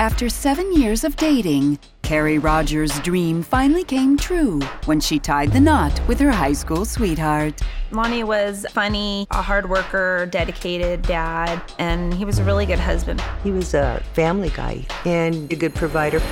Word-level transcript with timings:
After 0.00 0.30
seven 0.30 0.72
years 0.72 1.04
of 1.04 1.14
dating, 1.16 1.78
Kari 2.00 2.38
Rogers' 2.38 2.98
dream 3.00 3.42
finally 3.42 3.84
came 3.84 4.16
true 4.16 4.58
when 4.86 4.98
she 4.98 5.18
tied 5.18 5.52
the 5.52 5.60
knot 5.60 6.00
with 6.08 6.18
her 6.20 6.30
high 6.30 6.54
school 6.54 6.86
sweetheart. 6.86 7.60
Lonnie 7.90 8.24
was 8.24 8.64
funny, 8.70 9.26
a 9.30 9.42
hard 9.42 9.68
worker, 9.68 10.24
dedicated 10.30 11.02
dad, 11.02 11.60
and 11.78 12.14
he 12.14 12.24
was 12.24 12.38
a 12.38 12.44
really 12.44 12.64
good 12.64 12.78
husband. 12.78 13.22
He 13.44 13.50
was 13.50 13.74
a 13.74 14.02
family 14.14 14.48
guy 14.48 14.86
and 15.04 15.52
a 15.52 15.56
good 15.56 15.74
provider. 15.74 16.22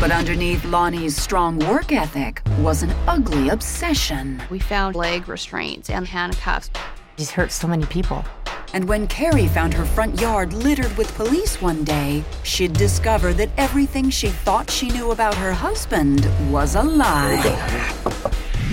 But 0.00 0.10
underneath 0.10 0.64
Lonnie's 0.64 1.14
strong 1.14 1.58
work 1.58 1.92
ethic 1.92 2.40
was 2.60 2.82
an 2.82 2.92
ugly 3.06 3.50
obsession. 3.50 4.42
We 4.48 4.58
found 4.58 4.96
leg 4.96 5.28
restraints 5.28 5.90
and 5.90 6.06
handcuffs. 6.06 6.70
He's 7.18 7.32
hurt 7.32 7.52
so 7.52 7.68
many 7.68 7.84
people. 7.84 8.24
And 8.74 8.86
when 8.86 9.06
Kari 9.06 9.46
found 9.48 9.72
her 9.74 9.84
front 9.84 10.20
yard 10.20 10.52
littered 10.52 10.94
with 10.98 11.14
police 11.14 11.60
one 11.62 11.84
day, 11.84 12.22
she'd 12.42 12.74
discover 12.74 13.32
that 13.32 13.48
everything 13.56 14.10
she 14.10 14.28
thought 14.28 14.70
she 14.70 14.90
knew 14.90 15.10
about 15.10 15.34
her 15.34 15.52
husband 15.52 16.28
was 16.50 16.74
a 16.74 16.82
lie. 16.82 17.40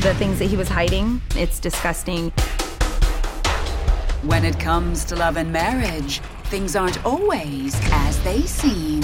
The 0.01 0.13
things 0.15 0.39
that 0.39 0.45
he 0.45 0.57
was 0.57 0.67
hiding, 0.67 1.21
it's 1.35 1.59
disgusting. 1.59 2.31
When 4.23 4.43
it 4.43 4.59
comes 4.59 5.05
to 5.05 5.15
love 5.15 5.37
and 5.37 5.51
marriage, 5.51 6.19
things 6.45 6.75
aren't 6.75 7.03
always 7.05 7.75
as 7.91 8.21
they 8.23 8.41
seem. 8.41 9.01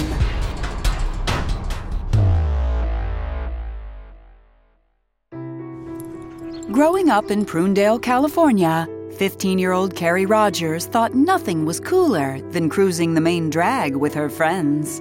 Growing 6.70 7.10
up 7.10 7.30
in 7.30 7.44
Prunedale, 7.44 8.00
California, 8.00 8.88
15 9.22 9.56
year 9.60 9.70
old 9.70 9.94
Kari 9.94 10.26
Rogers 10.26 10.86
thought 10.86 11.14
nothing 11.14 11.64
was 11.64 11.78
cooler 11.78 12.40
than 12.50 12.68
cruising 12.68 13.14
the 13.14 13.20
main 13.20 13.50
drag 13.50 13.94
with 13.94 14.12
her 14.14 14.28
friends. 14.28 15.00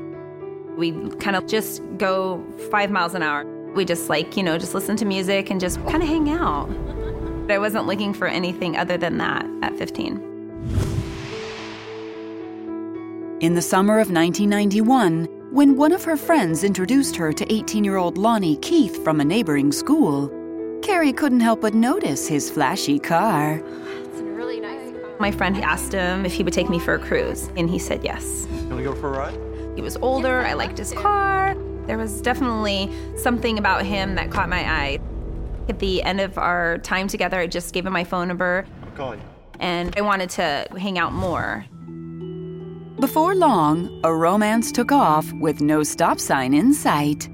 We 0.77 0.91
kind 1.15 1.35
of 1.35 1.47
just 1.47 1.81
go 1.97 2.45
five 2.69 2.91
miles 2.91 3.15
an 3.15 3.23
hour. 3.23 3.45
We 3.73 3.83
just 3.83 4.09
like, 4.09 4.37
you 4.37 4.43
know, 4.43 4.59
just 4.59 4.75
listen 4.75 4.95
to 4.97 5.05
music 5.05 5.49
and 5.49 5.59
just 5.59 5.83
kind 5.87 6.03
of 6.03 6.07
hang 6.07 6.29
out. 6.29 6.69
I 7.49 7.57
wasn't 7.57 7.87
looking 7.87 8.13
for 8.13 8.27
anything 8.27 8.77
other 8.77 8.95
than 8.95 9.17
that 9.17 9.43
at 9.63 9.75
15. 9.79 10.17
In 13.41 13.55
the 13.55 13.61
summer 13.63 13.95
of 13.95 14.11
1991, 14.11 15.25
when 15.49 15.75
one 15.77 15.91
of 15.91 16.03
her 16.03 16.15
friends 16.15 16.63
introduced 16.63 17.15
her 17.15 17.33
to 17.33 17.51
18 17.51 17.83
year 17.83 17.97
old 17.97 18.19
Lonnie 18.19 18.57
Keith 18.57 19.03
from 19.03 19.19
a 19.19 19.25
neighboring 19.25 19.71
school, 19.71 20.31
Kari 20.83 21.11
couldn't 21.11 21.39
help 21.39 21.61
but 21.61 21.73
notice 21.73 22.27
his 22.27 22.51
flashy 22.51 22.99
car. 22.99 23.63
My 25.21 25.29
friend 25.29 25.55
asked 25.57 25.93
him 25.93 26.25
if 26.25 26.33
he 26.33 26.41
would 26.43 26.51
take 26.51 26.67
me 26.67 26.79
for 26.79 26.95
a 26.95 26.99
cruise, 26.99 27.51
and 27.55 27.69
he 27.69 27.77
said 27.77 28.03
yes. 28.03 28.47
You 28.49 28.57
want 28.69 28.77
to 28.77 28.83
go 28.83 28.95
for 28.95 29.13
a 29.13 29.17
ride? 29.19 29.39
He 29.75 29.81
was 29.83 29.95
older, 29.97 30.39
I 30.39 30.53
liked 30.53 30.79
his 30.79 30.93
car. 30.93 31.55
There 31.85 31.99
was 31.99 32.21
definitely 32.21 32.91
something 33.17 33.59
about 33.59 33.85
him 33.85 34.15
that 34.15 34.31
caught 34.31 34.49
my 34.49 34.67
eye. 34.67 34.99
At 35.69 35.77
the 35.77 36.01
end 36.01 36.21
of 36.21 36.39
our 36.39 36.79
time 36.79 37.07
together, 37.07 37.39
I 37.39 37.45
just 37.45 37.71
gave 37.71 37.85
him 37.85 37.93
my 37.93 38.03
phone 38.03 38.29
number, 38.29 38.65
I'll 38.83 38.91
call 38.97 39.15
you. 39.15 39.21
and 39.59 39.93
I 39.95 40.01
wanted 40.01 40.31
to 40.31 40.65
hang 40.75 40.97
out 40.97 41.13
more. 41.13 41.65
Before 42.99 43.35
long, 43.35 44.01
a 44.03 44.11
romance 44.11 44.71
took 44.71 44.91
off 44.91 45.31
with 45.33 45.61
no 45.61 45.83
stop 45.83 46.19
sign 46.19 46.55
in 46.55 46.73
sight. 46.73 47.29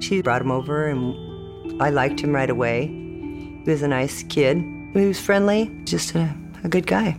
She 0.00 0.20
brought 0.20 0.42
him 0.42 0.50
over 0.50 0.88
and 0.88 1.80
I 1.80 1.90
liked 1.90 2.18
him 2.18 2.32
right 2.32 2.50
away. 2.50 2.88
He 2.88 3.70
was 3.70 3.82
a 3.82 3.88
nice 3.88 4.24
kid. 4.24 4.58
He 4.94 5.06
was 5.06 5.20
friendly, 5.20 5.72
just 5.84 6.14
a, 6.14 6.32
a 6.62 6.68
good 6.68 6.86
guy. 6.86 7.18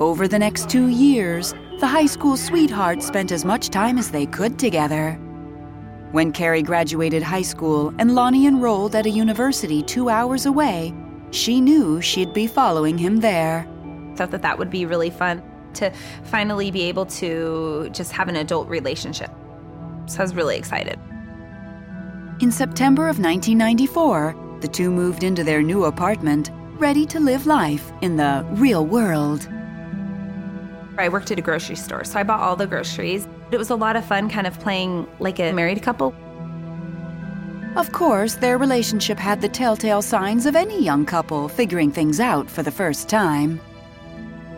Over 0.00 0.26
the 0.26 0.38
next 0.38 0.70
two 0.70 0.88
years, 0.88 1.54
the 1.80 1.86
high 1.86 2.06
school 2.06 2.34
sweethearts 2.36 3.06
spent 3.06 3.30
as 3.30 3.44
much 3.44 3.68
time 3.68 3.98
as 3.98 4.10
they 4.10 4.24
could 4.24 4.58
together. 4.58 5.12
When 6.12 6.32
Kari 6.32 6.62
graduated 6.62 7.22
high 7.22 7.42
school 7.42 7.92
and 7.98 8.14
Lonnie 8.14 8.46
enrolled 8.46 8.94
at 8.94 9.04
a 9.04 9.10
university 9.10 9.82
two 9.82 10.08
hours 10.08 10.46
away, 10.46 10.94
she 11.30 11.60
knew 11.60 12.00
she'd 12.00 12.32
be 12.32 12.46
following 12.46 12.96
him 12.96 13.20
there. 13.20 13.68
Thought 14.16 14.30
that 14.30 14.42
that 14.42 14.58
would 14.58 14.70
be 14.70 14.86
really 14.86 15.10
fun 15.10 15.42
to 15.74 15.92
finally 16.24 16.70
be 16.70 16.82
able 16.84 17.04
to 17.06 17.90
just 17.92 18.12
have 18.12 18.28
an 18.28 18.36
adult 18.36 18.68
relationship. 18.68 19.30
So 20.06 20.20
I 20.20 20.22
was 20.22 20.34
really 20.34 20.56
excited. 20.56 20.98
In 22.40 22.50
September 22.50 23.08
of 23.08 23.18
1994, 23.18 24.58
the 24.60 24.68
two 24.68 24.90
moved 24.90 25.22
into 25.22 25.44
their 25.44 25.62
new 25.62 25.84
apartment, 25.84 26.50
ready 26.82 27.06
to 27.06 27.20
live 27.20 27.46
life 27.46 27.92
in 28.00 28.16
the 28.16 28.44
real 28.54 28.84
world. 28.84 29.48
I 30.98 31.08
worked 31.08 31.30
at 31.30 31.38
a 31.38 31.40
grocery 31.40 31.76
store, 31.76 32.02
so 32.02 32.18
I 32.18 32.24
bought 32.24 32.40
all 32.40 32.56
the 32.56 32.66
groceries. 32.66 33.28
It 33.52 33.56
was 33.56 33.70
a 33.70 33.76
lot 33.76 33.94
of 33.94 34.04
fun 34.04 34.28
kind 34.28 34.48
of 34.48 34.58
playing 34.58 35.06
like 35.20 35.38
a 35.38 35.52
married 35.52 35.80
couple. 35.80 36.12
Of 37.76 37.92
course, 37.92 38.34
their 38.34 38.58
relationship 38.58 39.16
had 39.16 39.40
the 39.40 39.48
telltale 39.48 40.02
signs 40.02 40.44
of 40.44 40.56
any 40.56 40.82
young 40.82 41.06
couple 41.06 41.48
figuring 41.48 41.92
things 41.92 42.18
out 42.18 42.50
for 42.50 42.64
the 42.64 42.72
first 42.72 43.08
time. 43.08 43.60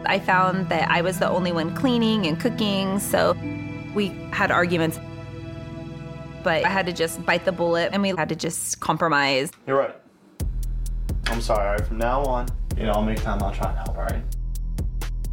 I 0.06 0.18
found 0.18 0.70
that 0.70 0.90
I 0.90 1.02
was 1.02 1.18
the 1.18 1.28
only 1.28 1.52
one 1.52 1.74
cleaning 1.74 2.26
and 2.26 2.40
cooking, 2.40 3.00
so 3.00 3.36
we 3.94 4.08
had 4.32 4.50
arguments. 4.50 4.98
But 6.42 6.64
I 6.64 6.70
had 6.70 6.86
to 6.86 6.92
just 6.94 7.22
bite 7.26 7.44
the 7.44 7.52
bullet 7.52 7.90
and 7.92 8.00
we 8.00 8.14
had 8.16 8.30
to 8.30 8.34
just 8.34 8.80
compromise. 8.80 9.50
You're 9.66 9.76
right. 9.76 9.94
I'm 11.34 11.40
sorry. 11.40 11.66
All 11.66 11.72
right, 11.72 11.84
from 11.84 11.98
now 11.98 12.22
on, 12.22 12.46
you 12.76 12.84
know, 12.84 12.92
I'll 12.92 13.02
make 13.02 13.20
time. 13.20 13.42
I'll 13.42 13.52
try 13.52 13.68
and 13.68 13.76
help. 13.76 13.98
All 13.98 14.04
right. 14.04 14.22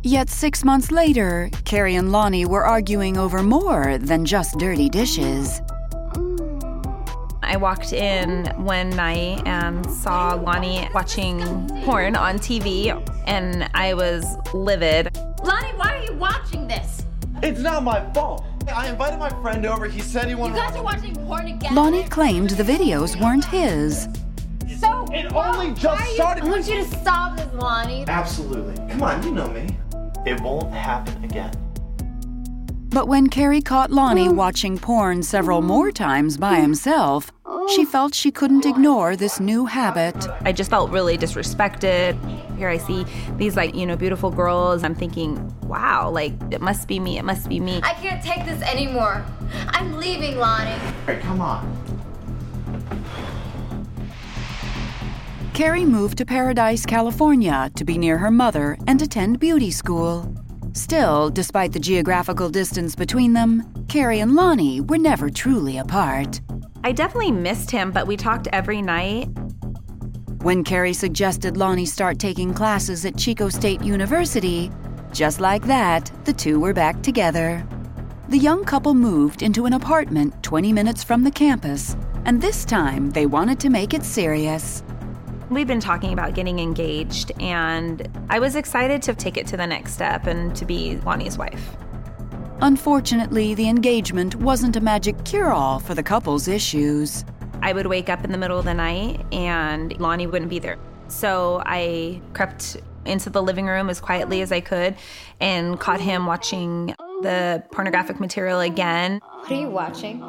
Yet 0.02 0.32
six 0.32 0.64
months 0.64 0.92
later, 0.92 1.52
Kari 1.64 1.94
and 1.94 2.12
Lonnie 2.12 2.44
were 2.44 2.66
arguing 2.66 3.20
over 3.20 3.44
more 3.44 4.00
than 4.00 4.26
just 4.26 4.58
dirty 4.58 4.90
dishes. 4.90 5.62
I 7.44 7.56
walked 7.56 7.94
in 7.94 8.48
one 8.66 8.90
night 8.90 9.46
and 9.46 9.86
saw 9.92 10.34
Lonnie 10.34 10.90
watching 10.92 11.40
porn 11.84 12.16
on 12.16 12.40
TV, 12.40 12.90
and 13.28 13.70
I 13.76 13.94
was 13.94 14.26
livid. 14.56 15.16
Lonnie, 15.44 15.78
why 15.78 15.98
are 15.98 16.04
you 16.04 16.14
watching 16.14 16.68
this? 16.68 17.06
It's 17.44 17.60
not 17.60 17.84
my 17.84 18.12
fault. 18.12 18.44
I 18.74 18.90
invited 18.90 19.20
my 19.20 19.30
friend 19.44 19.68
over. 19.68 19.88
He 19.88 20.00
said 20.00 20.28
he 20.28 20.34
wanted. 20.34 20.56
You 20.56 20.64
wanted. 20.64 20.74
guys 20.74 20.80
are 20.80 20.84
watching 20.84 21.16
porn 21.28 21.46
again. 21.46 21.76
Lonnie 21.76 22.06
claimed 22.06 22.52
the 22.52 22.64
videos 22.64 23.22
weren't 23.22 23.46
his. 23.46 24.08
So 25.12 25.18
It 25.18 25.34
only 25.34 25.72
just 25.74 26.14
started. 26.14 26.46
I 26.46 26.48
want 26.48 26.68
you 26.68 26.76
to 26.76 26.86
stop 26.86 27.36
this, 27.36 27.54
Lonnie. 27.54 28.06
Absolutely. 28.08 28.76
Come 28.90 29.04
on, 29.04 29.22
you 29.24 29.32
know 29.32 29.50
me. 29.50 29.68
It 30.26 30.40
won't 30.40 30.72
happen 30.72 31.24
again. 31.26 31.52
But 32.90 33.08
when 33.08 33.28
Kari 33.28 33.62
caught 33.62 33.92
Lonnie 33.92 34.28
mm. 34.28 34.36
watching 34.36 34.78
porn 34.78 35.24
several 35.24 35.62
mm. 35.62 35.66
more 35.66 35.92
times 35.92 36.38
by 36.38 36.56
mm. 36.56 36.62
himself, 36.62 37.32
she 37.76 37.82
oh. 37.82 37.86
felt 37.86 38.16
she 38.16 38.32
couldn't 38.32 38.66
ignore 38.66 39.18
this 39.18 39.40
new 39.42 39.66
habit. 39.66 40.16
I 40.42 40.54
just 40.54 40.70
felt 40.70 40.92
really 40.92 41.18
disrespected. 41.18 42.18
Here 42.58 42.70
I 42.70 42.78
see 42.78 43.06
these, 43.38 43.58
like, 43.58 43.76
you 43.76 43.86
know, 43.86 43.98
beautiful 43.98 44.32
girls. 44.32 44.84
I'm 44.84 44.96
thinking, 44.96 45.54
wow, 45.68 46.10
like, 46.10 46.34
it 46.52 46.62
must 46.62 46.88
be 46.88 47.00
me. 47.00 47.18
It 47.18 47.26
must 47.26 47.50
be 47.50 47.60
me. 47.60 47.82
I 47.84 47.94
can't 47.96 48.24
take 48.24 48.46
this 48.46 48.62
anymore. 48.62 49.26
I'm 49.70 49.98
leaving, 49.98 50.38
Lonnie. 50.38 50.72
Hey, 51.06 51.20
come 51.20 51.42
on. 51.42 51.81
Kari 55.54 55.84
moved 55.84 56.18
to 56.18 56.26
Paradise, 56.26 56.86
California 56.86 57.70
to 57.76 57.84
be 57.84 57.98
near 57.98 58.18
her 58.18 58.32
mother 58.32 58.78
and 58.88 59.02
attend 59.02 59.40
beauty 59.40 59.70
school. 59.70 60.34
Still, 60.72 61.30
despite 61.30 61.74
the 61.74 61.80
geographical 61.80 62.50
distance 62.50 62.96
between 62.96 63.34
them, 63.34 63.86
Kari 63.90 64.22
and 64.22 64.34
Lonnie 64.34 64.80
were 64.80 64.98
never 64.98 65.30
truly 65.30 65.78
apart. 65.78 66.40
I 66.86 66.94
definitely 66.94 67.34
missed 67.34 67.70
him, 67.70 67.92
but 67.92 68.08
we 68.08 68.16
talked 68.16 68.48
every 68.54 68.82
night. 68.82 69.26
When 70.42 70.64
Kari 70.64 70.94
suggested 70.94 71.58
Lonnie 71.58 71.86
start 71.86 72.18
taking 72.18 72.54
classes 72.54 73.06
at 73.06 73.18
Chico 73.18 73.50
State 73.50 73.84
University, 73.84 74.72
just 75.12 75.42
like 75.42 75.66
that, 75.66 76.10
the 76.24 76.34
two 76.34 76.62
were 76.62 76.74
back 76.74 77.04
together. 77.04 77.68
The 78.30 78.38
young 78.38 78.64
couple 78.64 78.94
moved 78.94 79.44
into 79.44 79.66
an 79.66 79.74
apartment 79.74 80.42
20 80.44 80.72
minutes 80.72 81.04
from 81.04 81.24
the 81.24 81.32
campus, 81.32 81.98
and 82.24 82.42
this 82.42 82.64
time 82.64 83.12
they 83.12 83.26
wanted 83.26 83.60
to 83.60 83.70
make 83.70 83.94
it 83.94 84.06
serious. 84.06 84.82
We've 85.52 85.68
been 85.68 85.82
talking 85.82 86.14
about 86.14 86.34
getting 86.34 86.60
engaged, 86.60 87.34
and 87.42 88.08
I 88.30 88.40
was 88.40 88.56
excited 88.56 89.02
to 89.02 89.14
take 89.14 89.36
it 89.36 89.46
to 89.48 89.58
the 89.58 89.68
next 89.68 89.92
step 89.92 90.26
and 90.26 90.56
to 90.56 90.64
be 90.64 90.96
Lonnie's 91.00 91.38
wife. 91.38 91.76
Unfortunately, 92.62 93.54
the 93.54 93.68
engagement 93.68 94.36
wasn't 94.36 94.78
a 94.78 94.80
magic 94.80 95.26
cure 95.26 95.52
all 95.52 95.80
for 95.80 95.94
the 95.94 96.04
couple's 96.04 96.48
issues. 96.48 97.26
I 97.62 97.74
would 97.74 97.88
wake 97.88 98.08
up 98.08 98.24
in 98.24 98.32
the 98.32 98.38
middle 98.38 98.58
of 98.58 98.64
the 98.64 98.74
night 98.74 99.26
and 99.34 100.00
Lonnie 100.00 100.26
wouldn't 100.26 100.50
be 100.50 100.60
there. 100.60 100.80
So 101.10 101.62
I 101.66 102.22
crept 102.32 102.78
into 103.06 103.30
the 103.30 103.44
living 103.44 103.66
room 103.66 103.90
as 103.90 104.00
quietly 104.00 104.42
as 104.42 104.54
I 104.54 104.62
could 104.62 104.96
and 105.42 105.78
caught 105.78 106.00
him 106.00 106.28
watching 106.28 106.96
the 107.24 107.62
pornographic 107.72 108.22
material 108.22 108.62
again. 108.62 109.20
What 109.20 109.52
are 109.52 109.56
you 109.56 109.70
watching? 109.70 110.20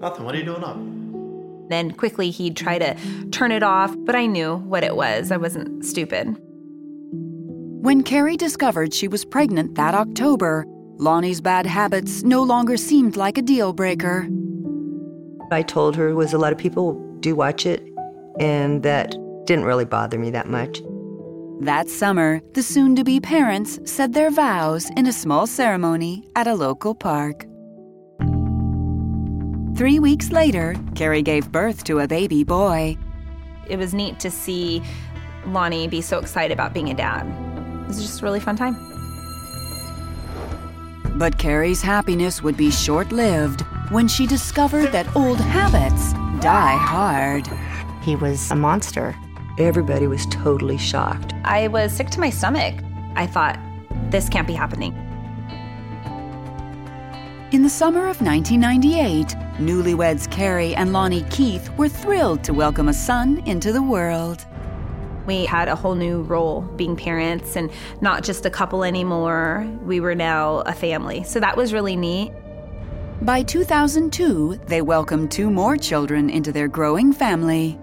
Nothing. 0.00 0.24
What 0.24 0.34
are 0.34 0.38
you 0.38 0.44
doing 0.44 0.64
up? 0.64 0.78
Then 1.70 1.92
quickly 1.92 2.30
he'd 2.30 2.56
try 2.56 2.78
to 2.78 2.94
turn 3.30 3.52
it 3.52 3.62
off, 3.62 3.94
but 4.00 4.16
I 4.16 4.26
knew 4.26 4.56
what 4.56 4.82
it 4.82 4.96
was. 4.96 5.30
I 5.30 5.36
wasn't 5.36 5.84
stupid. 5.84 6.36
When 7.82 8.02
Kari 8.02 8.36
discovered 8.36 8.92
she 8.92 9.08
was 9.08 9.24
pregnant 9.24 9.76
that 9.76 9.94
October, 9.94 10.66
Lonnie's 10.98 11.40
bad 11.40 11.66
habits 11.66 12.24
no 12.24 12.42
longer 12.42 12.76
seemed 12.76 13.16
like 13.16 13.38
a 13.38 13.42
deal 13.42 13.72
breaker. 13.72 14.28
I 15.52 15.62
told 15.62 15.96
her 15.96 16.14
was 16.14 16.32
a 16.32 16.38
lot 16.38 16.52
of 16.52 16.58
people 16.58 16.94
do 17.20 17.34
watch 17.36 17.64
it, 17.64 17.82
and 18.38 18.82
that 18.82 19.12
didn't 19.46 19.64
really 19.64 19.84
bother 19.84 20.18
me 20.18 20.30
that 20.30 20.48
much. 20.48 20.82
That 21.60 21.88
summer, 21.88 22.42
the 22.54 22.62
soon 22.62 22.96
to 22.96 23.04
be 23.04 23.20
parents 23.20 23.78
said 23.84 24.12
their 24.12 24.30
vows 24.30 24.90
in 24.96 25.06
a 25.06 25.12
small 25.12 25.46
ceremony 25.46 26.28
at 26.34 26.46
a 26.46 26.54
local 26.54 26.94
park. 26.94 27.46
Three 29.80 29.98
weeks 29.98 30.30
later, 30.30 30.76
Kari 30.94 31.22
gave 31.22 31.50
birth 31.50 31.84
to 31.84 32.00
a 32.00 32.06
baby 32.06 32.44
boy. 32.44 32.98
It 33.66 33.78
was 33.78 33.94
neat 33.94 34.20
to 34.20 34.30
see 34.30 34.82
Lonnie 35.46 35.88
be 35.88 36.02
so 36.02 36.18
excited 36.18 36.52
about 36.52 36.74
being 36.74 36.90
a 36.90 36.94
dad. 36.94 37.24
It 37.84 37.88
was 37.88 38.02
just 38.02 38.20
a 38.20 38.24
really 38.26 38.40
fun 38.40 38.56
time. 38.56 38.76
But 41.16 41.38
Kari's 41.38 41.80
happiness 41.80 42.42
would 42.42 42.58
be 42.58 42.70
short 42.70 43.10
lived 43.10 43.62
when 43.88 44.06
she 44.06 44.26
discovered 44.26 44.92
that 44.92 45.16
old 45.16 45.40
habits 45.40 46.12
die 46.42 46.76
hard. 46.76 47.48
He 48.02 48.16
was 48.16 48.50
a 48.50 48.56
monster. 48.56 49.16
Everybody 49.58 50.06
was 50.06 50.26
totally 50.26 50.76
shocked. 50.76 51.32
I 51.42 51.68
was 51.68 51.90
sick 51.90 52.10
to 52.10 52.20
my 52.20 52.28
stomach. 52.28 52.74
I 53.14 53.26
thought, 53.26 53.58
this 54.10 54.28
can't 54.28 54.46
be 54.46 54.52
happening. 54.52 54.92
In 57.52 57.64
the 57.64 57.68
summer 57.68 58.06
of 58.06 58.22
1998, 58.22 59.26
newlyweds 59.58 60.30
Kari 60.30 60.72
and 60.76 60.92
Lonnie 60.92 61.24
Keith 61.30 61.68
were 61.76 61.88
thrilled 61.88 62.44
to 62.44 62.54
welcome 62.54 62.88
a 62.88 62.92
son 62.92 63.42
into 63.44 63.72
the 63.72 63.82
world. 63.82 64.46
We 65.26 65.46
had 65.46 65.66
a 65.66 65.74
whole 65.74 65.96
new 65.96 66.22
role 66.22 66.60
being 66.60 66.94
parents 66.94 67.56
and 67.56 67.72
not 68.00 68.22
just 68.22 68.46
a 68.46 68.50
couple 68.50 68.84
anymore. 68.84 69.68
We 69.82 69.98
were 69.98 70.14
now 70.14 70.58
a 70.58 70.72
family. 70.72 71.24
So 71.24 71.40
that 71.40 71.56
was 71.56 71.72
really 71.72 71.96
neat. 71.96 72.30
By 73.22 73.42
2002, 73.42 74.60
they 74.68 74.80
welcomed 74.80 75.32
two 75.32 75.50
more 75.50 75.76
children 75.76 76.30
into 76.30 76.52
their 76.52 76.68
growing 76.68 77.12
family. 77.12 77.80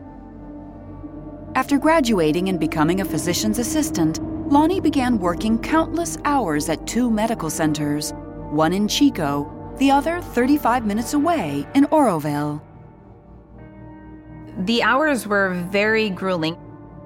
After 1.56 1.78
graduating 1.78 2.48
and 2.48 2.58
becoming 2.58 3.02
a 3.02 3.06
physician's 3.06 3.60
assistant, 3.60 4.24
Lonnie 4.50 4.80
began 4.80 5.20
working 5.20 5.60
countless 5.60 6.18
hours 6.24 6.70
at 6.70 6.88
two 6.88 7.12
medical 7.12 7.50
centers, 7.50 8.14
one 8.50 8.72
in 8.72 8.88
Chico, 8.88 9.54
the 9.78 9.92
other 9.92 10.22
35 10.22 10.86
minutes 10.86 11.14
away 11.14 11.68
in 11.76 11.86
Oroville. 11.86 12.62
The 14.58 14.82
hours 14.82 15.28
were 15.28 15.54
very 15.70 16.10
grueling. 16.10 16.58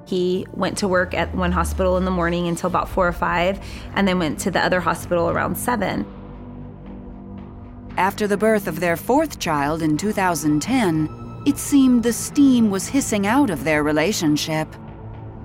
He 0.06 0.47
went 0.53 0.77
to 0.79 0.88
work 0.88 1.13
at 1.13 1.35
one 1.35 1.51
hospital 1.51 1.97
in 1.97 2.06
the 2.06 2.12
morning 2.12 2.47
until 2.47 2.68
about 2.68 2.89
four 2.89 3.07
or 3.07 3.13
five, 3.13 3.59
and 3.94 4.07
then 4.07 4.19
went 4.19 4.39
to 4.39 4.51
the 4.51 4.59
other 4.59 4.79
hospital 4.79 5.29
around 5.29 5.57
seven. 5.57 6.06
After 7.97 8.25
the 8.25 8.38
birth 8.38 8.68
of 8.68 8.79
their 8.79 8.95
fourth 8.95 9.39
child 9.39 9.81
in 9.81 9.97
2010, 9.97 11.44
it 11.45 11.57
seemed 11.57 12.03
the 12.03 12.13
steam 12.13 12.69
was 12.69 12.88
hissing 12.88 13.27
out 13.27 13.50
of 13.50 13.63
their 13.63 13.83
relationship. 13.83 14.68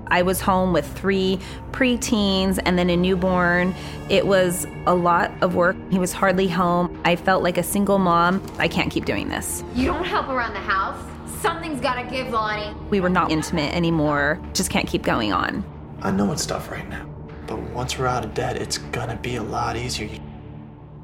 I 0.09 0.21
was 0.21 0.41
home 0.41 0.73
with 0.73 0.85
three 0.97 1.39
preteens 1.71 2.59
and 2.65 2.77
then 2.77 2.89
a 2.89 2.97
newborn. 2.97 3.75
It 4.09 4.25
was 4.25 4.67
a 4.85 4.95
lot 4.95 5.31
of 5.41 5.55
work. 5.55 5.75
He 5.91 5.99
was 5.99 6.13
hardly 6.13 6.47
home. 6.47 6.99
I 7.05 7.15
felt 7.15 7.43
like 7.43 7.57
a 7.57 7.63
single 7.63 7.99
mom. 7.99 8.41
I 8.57 8.67
can't 8.67 8.91
keep 8.91 9.05
doing 9.05 9.29
this. 9.29 9.63
You 9.75 9.85
don't 9.85 10.05
help 10.05 10.29
around 10.29 10.53
the 10.53 10.59
house. 10.59 10.97
Something's 11.41 11.81
gotta 11.81 12.09
give, 12.09 12.29
Lonnie. 12.29 12.75
We 12.89 12.99
were 12.99 13.09
not 13.09 13.31
intimate 13.31 13.75
anymore. 13.75 14.41
Just 14.53 14.69
can't 14.69 14.87
keep 14.87 15.03
going 15.03 15.31
on. 15.33 15.63
I 16.01 16.11
know 16.11 16.31
it's 16.31 16.45
tough 16.45 16.71
right 16.71 16.87
now, 16.89 17.05
but 17.45 17.59
once 17.71 17.97
we're 17.97 18.07
out 18.07 18.25
of 18.25 18.33
debt, 18.33 18.57
it's 18.57 18.77
gonna 18.77 19.17
be 19.17 19.35
a 19.35 19.43
lot 19.43 19.75
easier. 19.75 20.09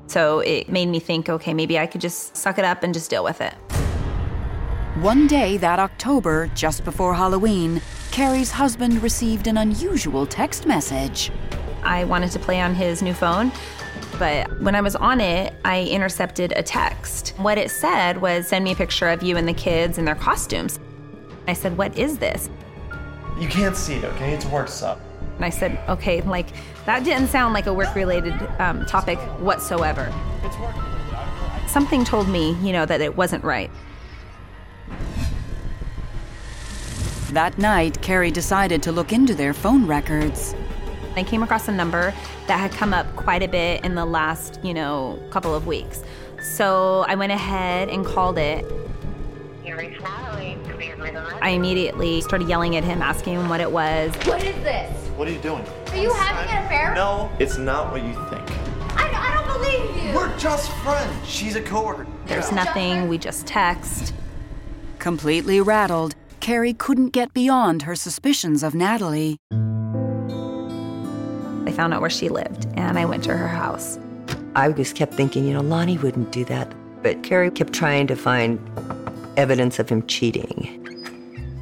So 0.07 0.39
it 0.39 0.69
made 0.69 0.87
me 0.87 0.99
think 0.99 1.29
okay, 1.29 1.53
maybe 1.53 1.79
I 1.79 1.87
could 1.87 2.01
just 2.01 2.35
suck 2.35 2.57
it 2.57 2.65
up 2.65 2.83
and 2.83 2.93
just 2.93 3.09
deal 3.09 3.23
with 3.23 3.41
it. 3.41 3.53
One 4.97 5.25
day 5.25 5.57
that 5.57 5.79
October, 5.79 6.51
just 6.53 6.85
before 6.85 7.15
Halloween, 7.15 7.81
Kari's 8.11 8.51
husband 8.51 9.01
received 9.01 9.47
an 9.47 9.57
unusual 9.57 10.27
text 10.27 10.67
message. 10.67 11.31
I 11.81 12.03
wanted 12.03 12.29
to 12.33 12.39
play 12.39 12.61
on 12.61 12.75
his 12.75 13.01
new 13.01 13.15
phone, 13.15 13.51
but 14.19 14.61
when 14.61 14.75
I 14.75 14.81
was 14.81 14.95
on 14.95 15.19
it, 15.19 15.55
I 15.65 15.85
intercepted 15.85 16.53
a 16.55 16.61
text. 16.61 17.29
What 17.37 17.57
it 17.57 17.71
said 17.71 18.21
was 18.21 18.47
send 18.47 18.63
me 18.63 18.73
a 18.73 18.75
picture 18.75 19.09
of 19.09 19.23
you 19.23 19.35
and 19.35 19.47
the 19.47 19.53
kids 19.53 19.97
in 19.97 20.05
their 20.05 20.13
costumes. 20.13 20.79
I 21.47 21.53
said, 21.53 21.75
What 21.75 21.97
is 21.97 22.19
this? 22.19 22.51
You 23.39 23.47
can't 23.47 23.75
see 23.75 23.95
it, 23.95 24.03
okay? 24.03 24.33
It's 24.33 24.45
WhatsApp. 24.45 24.99
And 25.37 25.43
I 25.43 25.49
said, 25.49 25.79
Okay, 25.89 26.21
like 26.21 26.49
that 26.85 27.03
didn't 27.03 27.29
sound 27.29 27.55
like 27.55 27.65
a 27.65 27.73
work 27.73 27.95
related 27.95 28.35
um, 28.59 28.85
topic 28.85 29.17
whatsoever. 29.39 30.13
It's 30.43 30.57
work. 30.59 30.75
Something 31.67 32.05
told 32.05 32.29
me, 32.29 32.53
you 32.61 32.71
know, 32.71 32.85
that 32.85 33.01
it 33.01 33.17
wasn't 33.17 33.43
right. 33.43 33.71
That 37.33 37.57
night, 37.57 37.99
Kari 38.03 38.29
decided 38.29 38.83
to 38.83 38.91
look 38.91 39.11
into 39.11 39.33
their 39.33 39.55
phone 39.55 39.87
records. 39.87 40.53
I 41.15 41.23
came 41.23 41.41
across 41.41 41.67
a 41.67 41.71
number 41.71 42.13
that 42.45 42.59
had 42.59 42.71
come 42.73 42.93
up 42.93 43.07
quite 43.15 43.41
a 43.41 43.47
bit 43.47 43.83
in 43.83 43.95
the 43.95 44.05
last, 44.05 44.59
you 44.61 44.71
know, 44.71 45.19
couple 45.31 45.55
of 45.55 45.65
weeks. 45.65 46.03
So 46.43 47.03
I 47.07 47.15
went 47.15 47.31
ahead 47.31 47.89
and 47.89 48.05
called 48.05 48.37
it. 48.37 48.63
I 51.41 51.49
immediately 51.49 52.21
started 52.21 52.47
yelling 52.47 52.75
at 52.75 52.83
him, 52.83 53.01
asking 53.01 53.33
him 53.33 53.49
what 53.49 53.61
it 53.61 53.71
was. 53.71 54.13
What 54.27 54.43
is 54.43 54.55
this? 54.57 54.95
What 55.17 55.27
are 55.27 55.31
you 55.31 55.39
doing? 55.39 55.65
Are 55.87 55.97
you 55.97 56.13
having 56.13 56.51
an 56.51 56.65
affair? 56.65 56.93
No, 56.93 57.31
it's 57.39 57.57
not 57.57 57.91
what 57.91 58.03
you 58.03 58.13
think. 58.29 58.47
I, 58.95 59.09
I 59.11 59.33
don't 59.33 59.59
believe 59.59 60.05
you. 60.05 60.13
We're 60.13 60.37
just 60.37 60.71
friends. 60.83 61.27
She's 61.27 61.55
a 61.55 61.63
coworker. 61.63 62.05
There's 62.27 62.51
nothing, 62.51 63.07
we 63.07 63.17
just 63.17 63.47
text. 63.47 64.13
Completely 64.99 65.59
rattled, 65.61 66.15
Kari 66.43 66.73
couldn't 66.73 67.11
get 67.11 67.33
beyond 67.33 67.83
her 67.83 67.95
suspicions 67.95 68.63
of 68.63 68.75
Natalie. 68.75 69.37
I 71.65 71.71
found 71.71 71.93
out 71.93 72.01
where 72.01 72.09
she 72.09 72.27
lived 72.27 72.67
and 72.75 72.99
I 72.99 73.05
went 73.05 73.23
to 73.23 73.37
her 73.37 73.47
house. 73.47 73.97
I 74.53 74.69
just 74.73 74.93
kept 74.93 75.13
thinking, 75.13 75.47
you 75.47 75.53
know, 75.53 75.61
Lonnie 75.61 75.97
wouldn't 75.97 76.33
do 76.33 76.43
that. 76.43 76.69
But 77.01 77.23
Kari 77.23 77.49
kept 77.49 77.71
trying 77.71 78.07
to 78.07 78.17
find 78.17 78.59
evidence 79.37 79.79
of 79.79 79.87
him 79.87 80.05
cheating. 80.07 80.81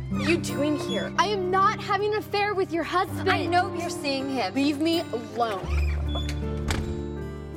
What 0.09 0.27
are 0.27 0.31
you 0.31 0.37
doing 0.37 0.79
here? 0.79 1.13
I 1.19 1.27
am 1.27 1.51
not 1.51 1.79
having 1.79 2.13
an 2.15 2.17
affair 2.17 2.55
with 2.55 2.73
your 2.73 2.83
husband. 2.83 3.29
I 3.29 3.45
know 3.45 3.71
you're 3.75 3.91
seeing 3.91 4.31
him. 4.31 4.51
Leave 4.55 4.79
me 4.79 5.01
alone. 5.13 5.91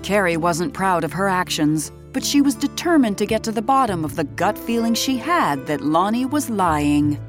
Kari 0.02 0.37
wasn't 0.37 0.75
proud 0.75 1.04
of 1.04 1.14
her 1.14 1.26
actions, 1.26 1.90
but 2.14 2.25
she 2.25 2.40
was 2.40 2.54
determined 2.54 3.18
to 3.18 3.26
get 3.26 3.42
to 3.42 3.50
the 3.50 3.61
bottom 3.61 4.04
of 4.04 4.14
the 4.14 4.23
gut 4.23 4.56
feeling 4.56 4.94
she 4.94 5.16
had 5.16 5.66
that 5.66 5.80
Lonnie 5.80 6.25
was 6.25 6.49
lying. 6.49 7.21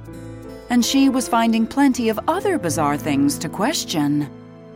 And 0.69 0.85
she 0.85 1.09
was 1.09 1.27
finding 1.27 1.65
plenty 1.65 2.07
of 2.07 2.19
other 2.27 2.59
bizarre 2.59 2.95
things 2.95 3.39
to 3.39 3.49
question. 3.49 4.29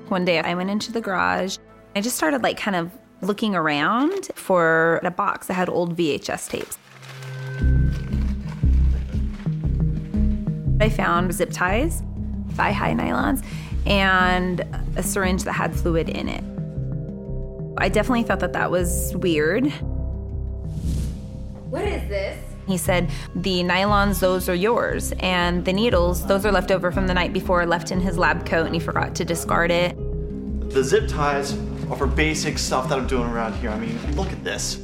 One 0.08 0.26
day 0.26 0.40
I 0.40 0.56
went 0.56 0.72
into 0.72 0.92
the 0.92 1.00
garage. 1.00 1.58
I 1.96 2.02
just 2.02 2.18
started 2.18 2.42
like 2.42 2.58
kind 2.58 2.76
of 2.76 2.92
looking 3.22 3.54
around 3.54 4.32
for 4.34 5.00
a 5.04 5.12
box 5.12 5.46
that 5.46 5.54
had 5.54 5.70
old 5.70 5.96
VHS 5.96 6.50
tapes. 6.50 6.78
I 10.82 10.90
found 10.90 11.32
zip 11.34 11.52
ties, 11.52 12.02
thigh 12.54 12.72
high 12.72 12.94
nylons, 12.94 13.46
and 13.86 14.62
a 14.96 15.04
syringe 15.04 15.44
that 15.44 15.54
had 15.54 15.76
fluid 15.76 16.10
in 16.10 16.28
it. 16.30 16.44
I 17.78 17.90
definitely 17.90 18.24
thought 18.24 18.40
that 18.40 18.54
that 18.54 18.72
was 18.72 19.16
weird. 19.18 19.72
What 21.70 21.84
is 21.84 22.08
this? 22.10 22.38
He 22.66 22.78
said, 22.78 23.12
The 23.36 23.62
nylons, 23.62 24.20
those 24.20 24.50
are 24.50 24.56
yours. 24.56 25.14
And 25.20 25.64
the 25.66 25.74
needles, 25.74 26.26
those 26.26 26.44
are 26.46 26.52
left 26.52 26.72
over 26.72 26.92
from 26.92 27.06
the 27.06 27.14
night 27.14 27.32
before, 27.32 27.66
left 27.68 27.92
in 27.92 28.00
his 28.00 28.18
lab 28.18 28.44
coat, 28.46 28.66
and 28.66 28.74
he 28.74 28.80
forgot 28.80 29.14
to 29.16 29.26
discard 29.26 29.70
it. 29.70 29.96
The 30.72 30.84
zip 30.84 31.08
ties 31.08 31.54
are 31.90 31.96
for 31.96 32.08
basic 32.08 32.58
stuff 32.58 32.90
that 32.90 32.98
I'm 32.98 33.06
doing 33.06 33.30
around 33.30 33.54
here. 33.54 33.70
I 33.70 33.80
mean, 33.80 33.98
look 34.16 34.32
at 34.32 34.44
this. 34.44 34.78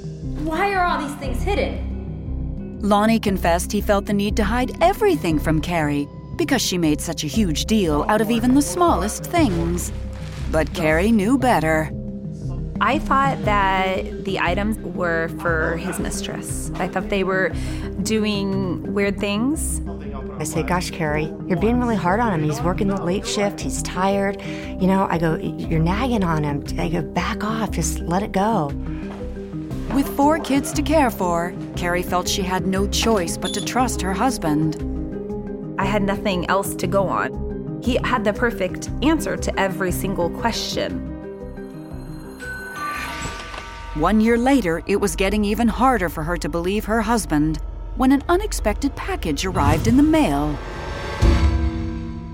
Why 0.43 0.73
are 0.73 0.85
all 0.85 1.07
these 1.07 1.15
things 1.17 1.41
hidden? 1.41 2.79
Lonnie 2.81 3.19
confessed 3.19 3.71
he 3.71 3.81
felt 3.81 4.05
the 4.05 4.13
need 4.13 4.35
to 4.37 4.43
hide 4.43 4.71
everything 4.83 5.39
from 5.39 5.61
Kari 5.61 6.07
because 6.37 6.61
she 6.61 6.77
made 6.77 7.01
such 7.01 7.23
a 7.23 7.27
huge 7.27 7.65
deal 7.65 8.05
out 8.09 8.21
of 8.21 8.29
even 8.29 8.53
the 8.53 8.61
smallest 8.61 9.25
things. 9.25 9.91
But 10.51 10.71
Kari 10.75 11.11
knew 11.11 11.37
better. 11.39 11.89
I 12.81 12.99
thought 12.99 13.41
that 13.45 14.25
the 14.25 14.37
items 14.39 14.77
were 14.79 15.29
for 15.39 15.77
his 15.77 15.97
mistress. 15.97 16.71
I 16.75 16.89
thought 16.89 17.07
they 17.07 17.23
were 17.23 17.53
doing 18.03 18.93
weird 18.93 19.17
things. 19.17 19.81
I 20.39 20.43
say, 20.43 20.61
Gosh, 20.61 20.91
Kari, 20.91 21.33
you're 21.47 21.59
being 21.59 21.79
really 21.79 21.95
hard 21.95 22.19
on 22.19 22.33
him. 22.33 22.43
He's 22.43 22.61
working 22.61 22.87
the 22.89 23.01
late 23.01 23.25
shift, 23.25 23.61
he's 23.61 23.81
tired. 23.81 24.41
You 24.41 24.87
know, 24.87 25.07
I 25.09 25.17
go, 25.17 25.37
You're 25.37 25.79
nagging 25.79 26.25
on 26.25 26.43
him. 26.43 26.65
I 26.77 26.89
go, 26.89 27.01
Back 27.01 27.45
off, 27.45 27.71
just 27.71 27.99
let 27.99 28.23
it 28.23 28.33
go. 28.33 28.67
With 29.93 30.13
four 30.17 30.39
kids 30.39 30.73
to 30.73 30.81
care 30.81 31.09
for, 31.09 31.53
Kari 31.77 32.03
felt 32.03 32.27
she 32.27 32.41
had 32.41 32.67
no 32.67 32.89
choice 32.89 33.37
but 33.37 33.53
to 33.53 33.63
trust 33.63 34.01
her 34.01 34.13
husband. 34.13 34.75
I 35.79 35.85
had 35.85 36.03
nothing 36.03 36.45
else 36.49 36.75
to 36.75 36.87
go 36.87 37.07
on. 37.07 37.79
He 37.81 37.97
had 38.03 38.25
the 38.25 38.33
perfect 38.33 38.89
answer 39.01 39.37
to 39.37 39.57
every 39.59 39.93
single 39.93 40.29
question. 40.29 41.14
One 43.95 44.19
year 44.19 44.37
later, 44.37 44.83
it 44.87 44.97
was 44.97 45.15
getting 45.15 45.45
even 45.45 45.69
harder 45.69 46.09
for 46.09 46.21
her 46.21 46.35
to 46.39 46.49
believe 46.49 46.83
her 46.83 47.01
husband 47.01 47.59
when 47.95 48.11
an 48.11 48.23
unexpected 48.27 48.93
package 48.97 49.45
arrived 49.45 49.87
in 49.87 49.95
the 49.95 50.03
mail. 50.03 50.59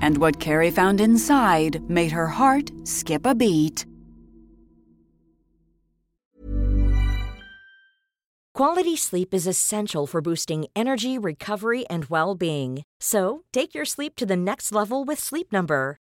And 0.01 0.17
what 0.17 0.39
Kari 0.39 0.71
found 0.71 0.99
inside 0.99 1.87
made 1.87 2.13
her 2.13 2.25
heart 2.25 2.71
skip 2.83 3.27
a 3.27 3.35
beat. 3.35 3.85
Quality 8.55 8.95
sleep 8.95 9.31
is 9.31 9.45
essential 9.45 10.07
for 10.07 10.19
boosting 10.19 10.65
energy, 10.75 11.19
recovery, 11.19 11.85
and 11.91 12.05
well 12.05 12.33
being. 12.33 12.81
So, 12.99 13.43
take 13.53 13.75
your 13.75 13.85
sleep 13.85 14.15
to 14.15 14.25
the 14.25 14.35
next 14.35 14.71
level 14.71 15.03
with 15.03 15.19
Sleep 15.19 15.53
Number. 15.53 16.00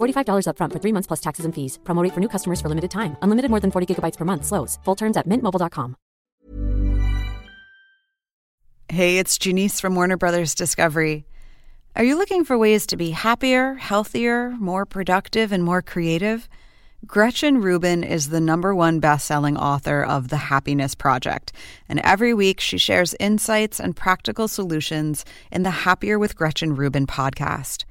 $45 0.00 0.46
upfront 0.48 0.72
for 0.72 0.78
three 0.78 0.92
months 0.92 1.06
plus 1.06 1.20
taxes 1.20 1.44
and 1.44 1.54
fees. 1.54 1.78
Promote 1.84 2.12
for 2.12 2.20
new 2.20 2.28
customers 2.28 2.60
for 2.60 2.68
limited 2.68 2.90
time. 2.90 3.16
Unlimited 3.22 3.50
more 3.50 3.60
than 3.60 3.70
40 3.70 3.94
gigabytes 3.94 4.16
per 4.16 4.24
month. 4.24 4.44
Slows. 4.44 4.78
Full 4.84 4.96
terms 4.96 5.16
at 5.16 5.26
mintmobile.com. 5.26 5.96
Hey, 8.88 9.18
it's 9.18 9.36
Janice 9.36 9.80
from 9.80 9.96
Warner 9.96 10.16
Brothers 10.16 10.54
Discovery. 10.54 11.26
Are 11.96 12.04
you 12.04 12.16
looking 12.16 12.44
for 12.44 12.56
ways 12.56 12.86
to 12.86 12.96
be 12.96 13.10
happier, 13.10 13.74
healthier, 13.74 14.50
more 14.60 14.86
productive, 14.86 15.50
and 15.50 15.64
more 15.64 15.82
creative? 15.82 16.48
Gretchen 17.04 17.60
Rubin 17.60 18.04
is 18.04 18.28
the 18.28 18.40
number 18.40 18.74
one 18.74 19.00
best-selling 19.00 19.56
author 19.56 20.02
of 20.02 20.28
The 20.28 20.36
Happiness 20.36 20.94
Project, 20.94 21.52
and 21.88 22.00
every 22.00 22.32
week 22.32 22.60
she 22.60 22.78
shares 22.78 23.14
insights 23.18 23.80
and 23.80 23.96
practical 23.96 24.46
solutions 24.46 25.24
in 25.50 25.62
the 25.62 25.70
Happier 25.70 26.18
with 26.18 26.36
Gretchen 26.36 26.74
Rubin 26.76 27.06
podcast. 27.06 27.84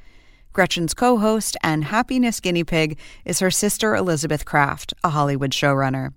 Gretchen's 0.55 0.93
co-host 0.93 1.57
and 1.63 1.83
happiness 1.83 2.39
guinea 2.39 2.63
pig 2.63 2.97
is 3.25 3.39
her 3.39 3.51
sister 3.51 3.93
Elizabeth 3.93 4.45
Craft, 4.45 4.93
a 5.03 5.09
Hollywood 5.09 5.51
showrunner. 5.51 6.13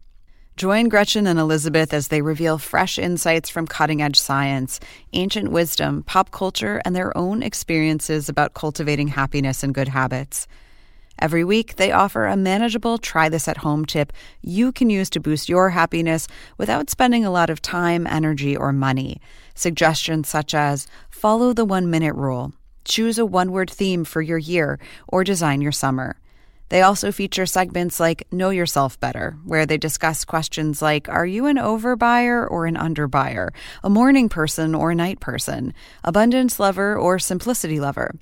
Join 0.57 0.88
Gretchen 0.88 1.26
and 1.26 1.40
Elizabeth 1.40 1.92
as 1.92 2.07
they 2.07 2.23
reveal 2.23 2.57
fresh 2.57 3.00
insights 3.00 3.50
from 3.50 3.66
cutting 3.66 4.00
edge 4.00 4.16
science, 4.16 4.78
ancient 5.12 5.50
wisdom, 5.50 6.04
pop 6.04 6.30
culture, 6.30 6.80
and 6.85 6.95
their 6.95 7.16
own 7.18 7.42
experiences 7.42 8.28
about 8.28 8.54
cultivating 8.54 9.09
happiness 9.09 9.64
and 9.64 9.75
good 9.75 9.88
habits. 9.88 10.47
Every 11.18 11.42
week, 11.42 11.75
they 11.75 11.90
offer 11.90 12.26
a 12.26 12.37
manageable 12.37 12.97
try 12.97 13.28
this 13.28 13.49
at 13.49 13.57
home 13.57 13.87
tip 13.87 14.12
you 14.40 14.71
can 14.71 14.88
use 14.88 15.11
to 15.11 15.21
boost 15.21 15.49
your 15.49 15.71
happiness 15.71 16.28
without 16.59 16.90
spending 16.90 17.25
a 17.25 17.33
lot 17.33 17.50
of 17.50 17.61
time, 17.61 18.07
energy, 18.07 18.57
or 18.57 18.73
money. 18.73 19.21
Suggestions 19.57 20.28
such 20.28 20.54
as 20.54 20.87
follow 21.11 21.52
the 21.52 21.64
one 21.64 21.90
minute 21.90 22.14
rule, 22.14 22.52
choose 22.85 23.19
a 23.19 23.27
one 23.27 23.53
word 23.53 23.71
theme 23.71 24.05
for 24.05 24.23
your 24.23 24.39
year, 24.39 24.79
or 25.07 25.25
design 25.25 25.61
your 25.61 25.73
summer. 25.73 26.17
They 26.71 26.83
also 26.83 27.13
feature 27.13 27.47
segments 27.47 27.99
like 27.99 28.31
Know 28.31 28.51
Yourself 28.51 29.01
Better, 29.01 29.39
where 29.45 29.65
they 29.65 29.79
discuss 29.79 30.25
questions 30.25 30.83
like 30.83 31.09
Are 31.09 31.27
you 31.27 31.47
an 31.47 31.57
overbuyer 31.57 32.49
or 32.51 32.67
an 32.67 32.77
underbuyer? 32.77 33.51
A 33.83 33.89
morning 33.89 34.29
person 34.29 34.75
or 34.75 34.91
a 34.91 34.95
night 34.95 35.19
person? 35.19 35.73
Abundance 36.05 36.61
lover 36.61 36.97
or 36.97 37.19
simplicity 37.19 37.81
lover? 37.81 38.15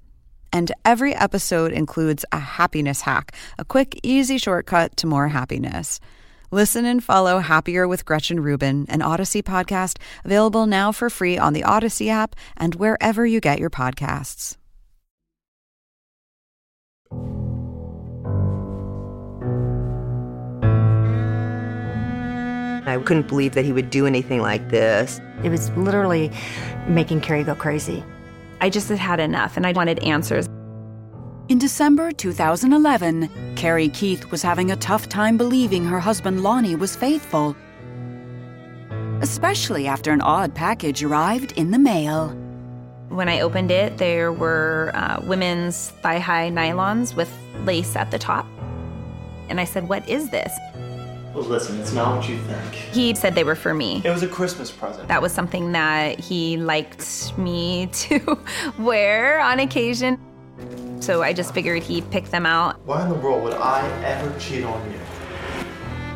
And 0.53 0.71
every 0.85 1.15
episode 1.15 1.73
includes 1.73 2.25
a 2.31 2.39
happiness 2.39 3.01
hack, 3.01 3.35
a 3.59 3.65
quick, 3.65 3.99
easy 4.03 4.39
shortcut 4.39 4.97
to 4.99 5.07
more 5.07 5.29
happiness. 5.29 5.99
Listen 6.51 6.85
and 6.85 7.03
follow 7.03 7.41
Happier 7.41 7.89
with 7.89 8.05
Gretchen 8.05 8.41
Rubin, 8.41 8.87
an 8.89 9.03
Odyssey 9.03 9.43
podcast 9.43 9.99
available 10.25 10.67
now 10.67 10.93
for 10.93 11.11
free 11.11 11.37
on 11.37 11.53
the 11.53 11.65
Odyssey 11.65 12.09
app 12.09 12.37
and 12.57 12.77
wherever 12.77 13.27
you 13.27 13.41
get 13.41 13.59
your 13.59 13.71
podcasts. 13.71 14.57
I 22.89 23.03
couldn't 23.05 23.27
believe 23.27 23.55
that 23.55 23.65
he 23.65 23.73
would 23.73 23.91
do 23.91 24.07
anything 24.07 24.41
like 24.41 24.69
this. 24.69 25.21
It 25.43 25.51
was 25.51 25.71
literally 25.71 26.31
making 26.87 27.21
Kari 27.21 27.43
go 27.43 27.57
crazy. 27.57 28.05
I 28.61 28.71
just 28.71 28.89
had 28.89 28.99
had 28.99 29.19
enough 29.21 29.57
and 29.57 29.67
I 29.67 29.73
wanted 29.73 29.99
answers. 30.05 30.49
In 31.49 31.59
December 31.61 32.11
2011, 32.11 33.55
Kari 33.55 33.89
Keith 33.91 34.33
was 34.33 34.43
having 34.43 34.73
a 34.73 34.77
tough 34.77 35.09
time 35.09 35.37
believing 35.37 35.85
her 35.85 36.01
husband 36.01 36.43
Lonnie 36.43 36.75
was 36.75 36.97
faithful, 36.97 37.55
especially 39.21 39.87
after 39.87 40.11
an 40.11 40.21
odd 40.21 40.57
package 40.57 41.05
arrived 41.05 41.53
in 41.53 41.71
the 41.71 41.79
mail. 41.79 42.31
When 43.11 43.29
I 43.29 43.43
opened 43.43 43.71
it, 43.71 43.97
there 43.99 44.33
were 44.33 44.91
uh, 44.95 45.21
women's 45.23 45.91
thigh 46.03 46.19
high 46.19 46.51
nylons 46.51 47.15
with 47.15 47.33
lace 47.65 47.95
at 47.95 48.11
the 48.11 48.19
top. 48.19 48.45
And 49.49 49.61
I 49.61 49.65
said, 49.65 49.89
What 49.89 50.09
is 50.09 50.31
this? 50.31 50.53
Well, 51.33 51.45
listen, 51.45 51.79
it's 51.79 51.93
not 51.93 52.17
what 52.17 52.29
you 52.29 52.39
think. 52.39 52.75
He 52.75 53.15
said 53.15 53.37
they 53.37 53.45
were 53.45 53.55
for 53.55 53.73
me. 53.73 54.03
It 54.05 54.11
was 54.11 54.25
a 54.25 54.29
Christmas 54.29 54.73
present. 54.73 55.07
That 55.07 55.23
was 55.23 55.31
something 55.31 55.71
that 55.73 56.19
he 56.19 56.57
liked 56.57 57.39
me 57.39 57.87
to 57.93 58.37
wear 58.81 59.39
on 59.39 59.61
occasion. 59.61 60.19
So 61.01 61.23
I 61.23 61.33
just 61.33 61.55
figured 61.55 61.83
he'd 61.83 62.11
pick 62.11 62.27
them 62.27 62.47
out. 62.47 62.81
Why 62.87 63.03
in 63.03 63.09
the 63.09 63.15
world 63.15 63.45
would 63.45 63.55
I 63.55 63.87
ever 64.03 64.39
cheat 64.39 64.65
on 64.65 64.91
you? 64.91 64.99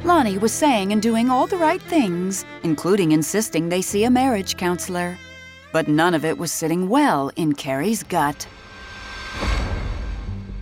Lonnie 0.02 0.38
was 0.38 0.52
saying 0.52 0.92
and 0.92 1.02
doing 1.02 1.28
all 1.28 1.46
the 1.46 1.58
right 1.58 1.82
things, 1.82 2.44
including 2.62 3.12
insisting 3.12 3.68
they 3.68 3.82
see 3.82 4.04
a 4.04 4.10
marriage 4.10 4.56
counselor. 4.56 5.18
But 5.72 5.88
none 5.88 6.14
of 6.14 6.24
it 6.24 6.38
was 6.38 6.50
sitting 6.50 6.88
well 6.88 7.30
in 7.36 7.52
Kari's 7.52 8.02
gut. 8.02 8.48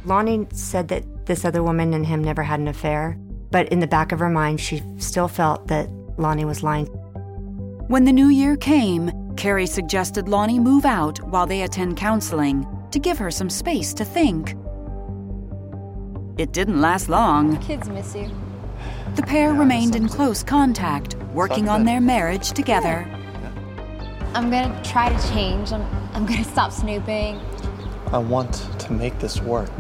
Lonnie 0.05 0.47
said 0.53 0.89
that 0.89 1.27
this 1.27 1.45
other 1.45 1.63
woman 1.63 1.95
and 1.95 2.05
him 2.07 2.23
never 2.25 2.43
had 2.43 2.61
an 2.61 2.69
affair, 2.69 3.17
but 3.51 3.69
in 3.69 3.79
the 3.81 3.87
back 3.87 4.11
of 4.11 4.19
her 4.19 4.29
mind, 4.29 4.61
she 4.61 4.83
still 4.99 5.29
felt 5.29 5.69
that 5.69 5.89
Lonnie 6.17 6.45
was 6.45 6.63
lying. 6.63 6.87
When 7.87 8.05
the 8.05 8.13
new 8.13 8.29
year 8.29 8.57
came, 8.57 9.11
Kari 9.39 9.67
suggested 9.67 10.29
Lonnie 10.29 10.59
move 10.59 10.85
out 10.85 11.23
while 11.29 11.47
they 11.47 11.63
attend 11.63 11.97
counseling 11.97 12.67
to 12.91 12.99
give 12.99 13.19
her 13.19 13.31
some 13.31 13.49
space 13.49 13.95
to 13.95 14.05
think. 14.05 14.57
It 16.37 16.53
didn't 16.53 16.81
last 16.81 17.09
long. 17.09 17.57
Kids 17.59 17.89
miss 17.89 18.17
you. 18.17 18.29
The 19.15 19.23
pair 19.23 19.55
remained 19.55 19.95
in 19.95 20.09
close 20.09 20.43
contact, 20.43 21.15
working 21.33 21.69
on 21.69 21.85
their 21.85 22.01
marriage 22.01 22.51
together. 22.51 23.07
I'm 24.35 24.51
gonna 24.51 24.83
try 24.83 25.09
to 25.09 25.29
change. 25.33 25.73
I'm, 25.73 25.87
I'm 26.15 26.27
gonna 26.27 26.43
stop 26.43 26.73
snooping. 26.73 27.41
I 28.11 28.19
want 28.19 28.67
to 28.81 28.93
make 28.93 29.21
this 29.21 29.41
work. 29.41 29.71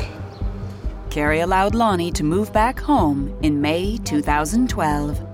Kari 1.10 1.40
allowed 1.40 1.74
Lonnie 1.74 2.12
to 2.12 2.22
move 2.22 2.52
back 2.52 2.78
home 2.78 3.36
in 3.42 3.60
May 3.60 3.96
2012. 4.04 5.27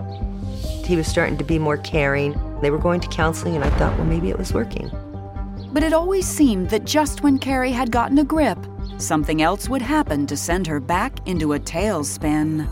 He 0.85 0.97
was 0.97 1.07
starting 1.07 1.39
to 1.39 1.45
be 1.45 1.59
more 1.59 1.79
caring. 1.79 2.39
They 2.61 2.71
were 2.71 2.79
going 2.79 3.01
to 3.01 3.09
counseling, 3.09 3.55
and 3.55 3.65
I 3.65 3.71
thought, 3.71 3.97
well, 3.97 4.07
maybe 4.07 4.29
it 4.29 4.39
was 4.39 4.53
working. 4.53 4.91
But 5.73 5.83
it 5.83 5.93
always 5.93 6.27
seemed 6.27 6.71
that 6.71 6.85
just 6.85 7.23
when 7.23 7.39
Kari 7.39 7.73
had 7.73 7.91
gotten 7.91 8.19
a 8.19 8.25
grip, 8.25 8.59
something 8.99 9.43
else 9.43 9.69
would 9.69 9.83
happen 9.83 10.27
to 10.27 10.37
send 10.37 10.67
her 10.67 10.81
back 10.81 11.27
into 11.27 11.55
a 11.55 11.59
tailspin. 11.59 12.69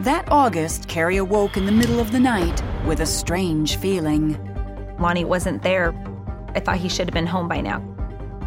That 0.00 0.30
August, 0.30 0.88
Kari 0.88 1.18
awoke 1.18 1.56
in 1.56 1.66
the 1.66 1.72
middle 1.72 2.00
of 2.00 2.12
the 2.12 2.20
night 2.20 2.62
with 2.86 3.00
a 3.00 3.06
strange 3.06 3.76
feeling. 3.76 4.38
Lonnie 4.98 5.24
wasn't 5.24 5.62
there. 5.62 5.92
I 6.54 6.60
thought 6.60 6.78
he 6.78 6.88
should 6.88 7.06
have 7.08 7.14
been 7.14 7.26
home 7.26 7.48
by 7.48 7.60
now. 7.60 7.84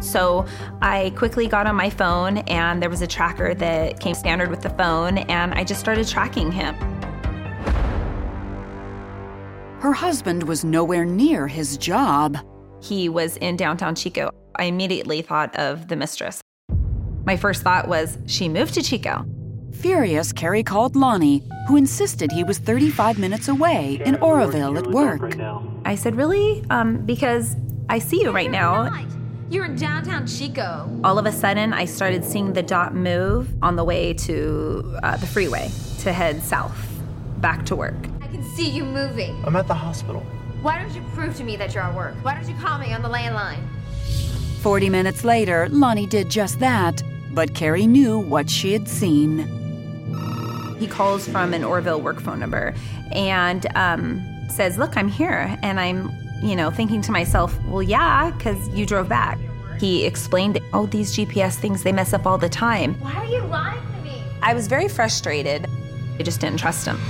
So 0.00 0.46
I 0.82 1.12
quickly 1.16 1.46
got 1.46 1.66
on 1.66 1.76
my 1.76 1.90
phone, 1.90 2.38
and 2.38 2.82
there 2.82 2.90
was 2.90 3.02
a 3.02 3.06
tracker 3.06 3.54
that 3.54 4.00
came 4.00 4.14
standard 4.14 4.50
with 4.50 4.62
the 4.62 4.70
phone, 4.70 5.18
and 5.18 5.54
I 5.54 5.62
just 5.62 5.78
started 5.78 6.08
tracking 6.08 6.50
him. 6.50 6.74
Her 9.84 9.92
husband 9.92 10.44
was 10.44 10.64
nowhere 10.64 11.04
near 11.04 11.46
his 11.46 11.76
job. 11.76 12.38
He 12.82 13.10
was 13.10 13.36
in 13.36 13.54
downtown 13.54 13.94
Chico. 13.94 14.30
I 14.56 14.64
immediately 14.64 15.20
thought 15.20 15.54
of 15.56 15.88
the 15.88 15.94
mistress. 15.94 16.40
My 17.26 17.36
first 17.36 17.62
thought 17.62 17.86
was, 17.86 18.16
she 18.24 18.48
moved 18.48 18.72
to 18.72 18.82
Chico. 18.82 19.26
Furious, 19.74 20.32
Kari 20.32 20.62
called 20.62 20.96
Lonnie, 20.96 21.42
who 21.68 21.76
insisted 21.76 22.32
he 22.32 22.44
was 22.44 22.56
35 22.56 23.18
minutes 23.18 23.48
away 23.48 24.00
in 24.06 24.16
Oroville 24.22 24.78
at 24.78 24.86
work. 24.86 25.36
I 25.84 25.96
said, 25.96 26.16
Really? 26.16 26.64
Um, 26.70 27.04
because 27.04 27.54
I 27.90 27.98
see 27.98 28.22
you 28.22 28.30
right 28.30 28.50
now. 28.50 28.90
You're 29.50 29.66
in 29.66 29.76
downtown 29.76 30.26
Chico. 30.26 30.98
All 31.04 31.18
of 31.18 31.26
a 31.26 31.32
sudden, 31.32 31.74
I 31.74 31.84
started 31.84 32.24
seeing 32.24 32.54
the 32.54 32.62
dot 32.62 32.94
move 32.94 33.54
on 33.60 33.76
the 33.76 33.84
way 33.84 34.14
to 34.14 34.98
uh, 35.02 35.18
the 35.18 35.26
freeway 35.26 35.70
to 35.98 36.10
head 36.14 36.42
south, 36.42 36.74
back 37.42 37.66
to 37.66 37.76
work. 37.76 38.13
I 38.54 38.56
can 38.56 38.66
see 38.66 38.70
you 38.70 38.84
moving. 38.84 39.42
I'm 39.44 39.56
at 39.56 39.66
the 39.66 39.74
hospital. 39.74 40.20
Why 40.62 40.78
don't 40.78 40.94
you 40.94 41.02
prove 41.12 41.36
to 41.38 41.44
me 41.44 41.56
that 41.56 41.74
you're 41.74 41.82
at 41.82 41.92
work? 41.92 42.14
Why 42.22 42.34
don't 42.36 42.48
you 42.48 42.54
call 42.54 42.78
me 42.78 42.92
on 42.92 43.02
the 43.02 43.08
landline? 43.08 43.58
40 44.60 44.90
minutes 44.90 45.24
later, 45.24 45.68
Lonnie 45.70 46.06
did 46.06 46.30
just 46.30 46.60
that, 46.60 47.02
but 47.32 47.54
Kari 47.54 47.88
knew 47.88 48.16
what 48.20 48.48
she 48.48 48.72
had 48.72 48.86
seen. 48.88 49.38
He 50.78 50.86
calls 50.86 51.26
from 51.26 51.52
an 51.52 51.64
Oroville 51.64 52.00
work 52.00 52.20
phone 52.20 52.38
number 52.38 52.74
and 53.12 53.66
um, 53.74 54.22
says, 54.48 54.78
Look, 54.78 54.96
I'm 54.96 55.08
here. 55.08 55.58
And 55.62 55.80
I'm, 55.80 56.12
you 56.40 56.54
know, 56.54 56.70
thinking 56.70 57.02
to 57.02 57.12
myself, 57.12 57.58
Well, 57.64 57.82
yeah, 57.82 58.30
because 58.30 58.68
you 58.68 58.86
drove 58.86 59.08
back. 59.08 59.36
He 59.80 60.06
explained, 60.06 60.60
Oh, 60.72 60.86
these 60.86 61.12
GPS 61.16 61.56
things, 61.56 61.82
they 61.82 61.92
mess 61.92 62.12
up 62.12 62.24
all 62.24 62.38
the 62.38 62.48
time. 62.48 62.94
Why 63.00 63.14
are 63.14 63.26
you 63.26 63.42
lying 63.46 63.80
to 63.80 64.02
me? 64.04 64.22
I 64.42 64.54
was 64.54 64.68
very 64.68 64.86
frustrated. 64.86 65.66
I 66.20 66.22
just 66.22 66.40
didn't 66.40 66.60
trust 66.60 66.86
him. 66.86 67.00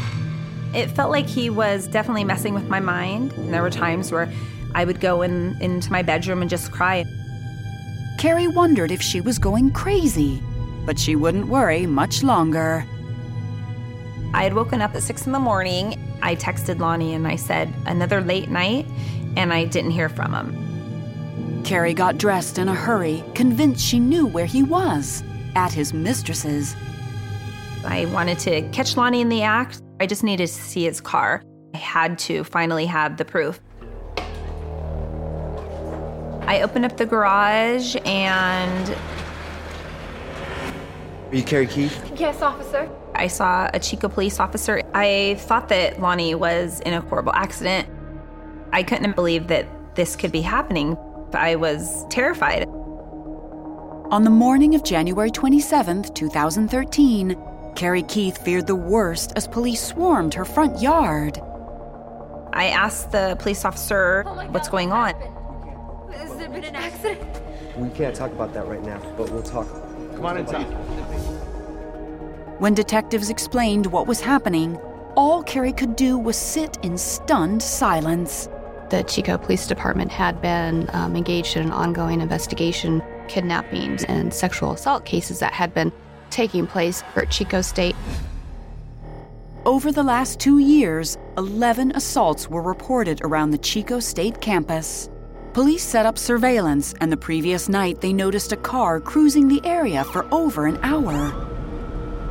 It 0.75 0.91
felt 0.91 1.11
like 1.11 1.27
he 1.27 1.51
was 1.51 1.87
definitely 1.87 2.25
messing 2.25 2.53
with 2.53 2.69
my 2.69 2.81
mind. 2.81 3.33
And 3.35 3.55
there 3.55 3.63
were 3.63 3.71
times 3.71 4.11
where 4.11 4.33
I 4.75 4.85
would 4.85 5.01
go 5.01 5.23
in, 5.23 5.57
into 5.61 5.93
my 5.93 6.03
bedroom 6.03 6.41
and 6.41 6.51
just 6.51 6.73
cry. 6.73 7.05
Kari 8.19 8.49
wondered 8.49 8.91
if 8.91 9.01
she 9.01 9.21
was 9.21 9.39
going 9.39 9.71
crazy, 9.73 10.43
but 10.85 10.99
she 10.99 11.15
wouldn't 11.15 11.47
worry 11.47 11.87
much 11.87 12.23
longer. 12.23 12.85
I 14.33 14.43
had 14.43 14.55
woken 14.55 14.83
up 14.83 14.95
at 14.95 15.03
six 15.03 15.27
in 15.27 15.33
the 15.33 15.39
morning. 15.39 16.01
I 16.23 16.35
texted 16.35 16.81
Lonnie 16.81 17.15
and 17.15 17.27
I 17.29 17.37
said, 17.37 17.73
another 17.87 18.21
late 18.21 18.49
night, 18.49 18.87
and 19.37 19.53
I 19.53 19.65
didn't 19.65 19.93
hear 19.93 20.09
from 20.09 20.35
him. 20.35 21.63
Kari 21.65 21.95
got 21.95 22.19
dressed 22.19 22.59
in 22.59 22.69
a 22.69 22.75
hurry, 22.75 23.23
convinced 23.35 23.85
she 23.85 24.01
knew 24.01 24.27
where 24.27 24.47
he 24.47 24.63
was 24.63 25.23
at 25.55 25.73
his 25.73 25.95
mistress's. 25.95 26.75
I 27.85 28.07
wanted 28.07 28.39
to 28.41 28.69
catch 28.71 28.97
Lonnie 28.97 29.21
in 29.21 29.29
the 29.29 29.43
act. 29.43 29.84
I 30.05 30.07
just 30.07 30.23
needed 30.23 30.49
to 30.49 30.53
see 30.53 30.85
his 30.85 31.01
car. 31.01 31.43
I 31.73 31.79
had 31.79 32.19
to 32.19 32.45
finally 32.45 32.85
have 32.85 33.17
the 33.17 33.25
proof. 33.25 33.59
I 36.47 36.61
opened 36.61 36.85
up 36.85 36.99
the 36.99 37.07
garage 37.07 37.97
and. 38.05 38.91
Are 41.31 41.35
you 41.35 41.43
Kari 41.43 41.67
Keith? 41.67 42.21
Yes, 42.21 42.43
officer. 42.43 42.87
I 43.15 43.29
saw 43.29 43.71
a 43.73 43.79
Chico 43.79 44.11
police 44.11 44.41
officer. 44.41 44.83
I 44.93 45.37
thought 45.39 45.71
that 45.71 45.99
Lonnie 45.99 46.35
was 46.35 46.81
in 46.81 46.93
a 46.93 47.01
horrible 47.01 47.33
accident. 47.33 47.89
I 48.75 48.83
couldn't 48.83 49.17
believe 49.17 49.47
that 49.47 49.67
this 49.95 50.17
could 50.17 50.33
be 50.33 50.43
happening. 50.43 50.99
I 51.33 51.57
was 51.57 52.05
terrified. 52.11 52.69
On 54.11 54.23
the 54.23 54.29
morning 54.29 54.75
of 54.75 54.85
January 54.85 55.31
27th, 55.31 56.15
2013, 56.15 57.54
Kari 57.75 58.03
Keith 58.03 58.39
feared 58.39 58.67
the 58.67 58.77
worst 58.77 59.33
as 59.37 59.49
police 59.49 59.83
swarmed 59.83 60.35
her 60.35 60.45
front 60.45 60.81
yard. 60.81 61.41
I 62.53 62.69
asked 62.69 63.11
the 63.11 63.37
police 63.41 63.65
officer 63.65 64.25
Oh 64.27 64.35
God, 64.35 64.55
what's 64.55 64.69
going 64.69 64.91
what 64.91 65.15
on. 65.17 66.13
Has 66.13 66.37
there 66.37 66.49
been 66.49 66.65
an 66.65 66.77
accident? 66.77 67.43
We 67.77 67.91
can't 67.91 68.15
talk 68.15 68.31
about 68.31 68.55
that 68.55 68.67
right 68.69 68.83
now, 68.83 69.01
but 69.17 69.31
we'll 69.31 69.43
talk. 69.43 69.69
Come 70.15 70.25
on 70.25 70.37
inside. 70.39 70.65
When 72.61 72.75
detectives 72.75 73.29
explained 73.29 73.87
what 73.87 74.07
was 74.07 74.21
happening, 74.21 74.77
all 75.17 75.43
Kari 75.43 75.73
could 75.73 75.97
do 75.97 76.17
was 76.17 76.37
sit 76.37 76.79
in 76.85 76.97
stunned 76.97 77.63
silence. 77.63 78.49
The 78.91 79.03
Chico 79.03 79.37
Police 79.37 79.67
Department 79.67 80.13
had 80.13 80.41
been 80.41 80.89
um, 80.93 81.17
engaged 81.17 81.57
in 81.57 81.65
an 81.65 81.73
ongoing 81.73 82.21
investigation, 82.21 83.03
kidnappings 83.27 84.05
and 84.05 84.33
sexual 84.33 84.73
assault 84.73 85.05
cases 85.05 85.41
that 85.41 85.53
had 85.53 85.75
been 85.75 85.91
taking 86.31 86.67
place 86.67 87.03
at 87.17 87.31
Chico 87.31 87.61
State. 87.61 87.97
Over 89.67 89.93
the 89.93 90.03
last 90.03 90.41
two 90.41 90.59
years, 90.59 91.17
11 91.39 91.93
assaults 91.95 92.51
were 92.51 92.63
reported 92.63 93.21
around 93.23 93.51
the 93.51 93.59
Chico 93.59 93.99
State 93.99 94.41
campus. 94.41 95.09
Police 95.55 95.83
set 95.83 96.05
up 96.05 96.19
surveillance, 96.19 96.95
and 97.01 97.11
the 97.11 97.17
previous 97.17 97.69
night 97.69 98.01
they 98.01 98.13
noticed 98.13 98.53
a 98.53 98.57
car 98.57 99.01
cruising 99.01 99.49
the 99.49 99.65
area 99.65 100.05
for 100.05 100.27
over 100.35 100.67
an 100.67 100.79
hour. 100.83 101.15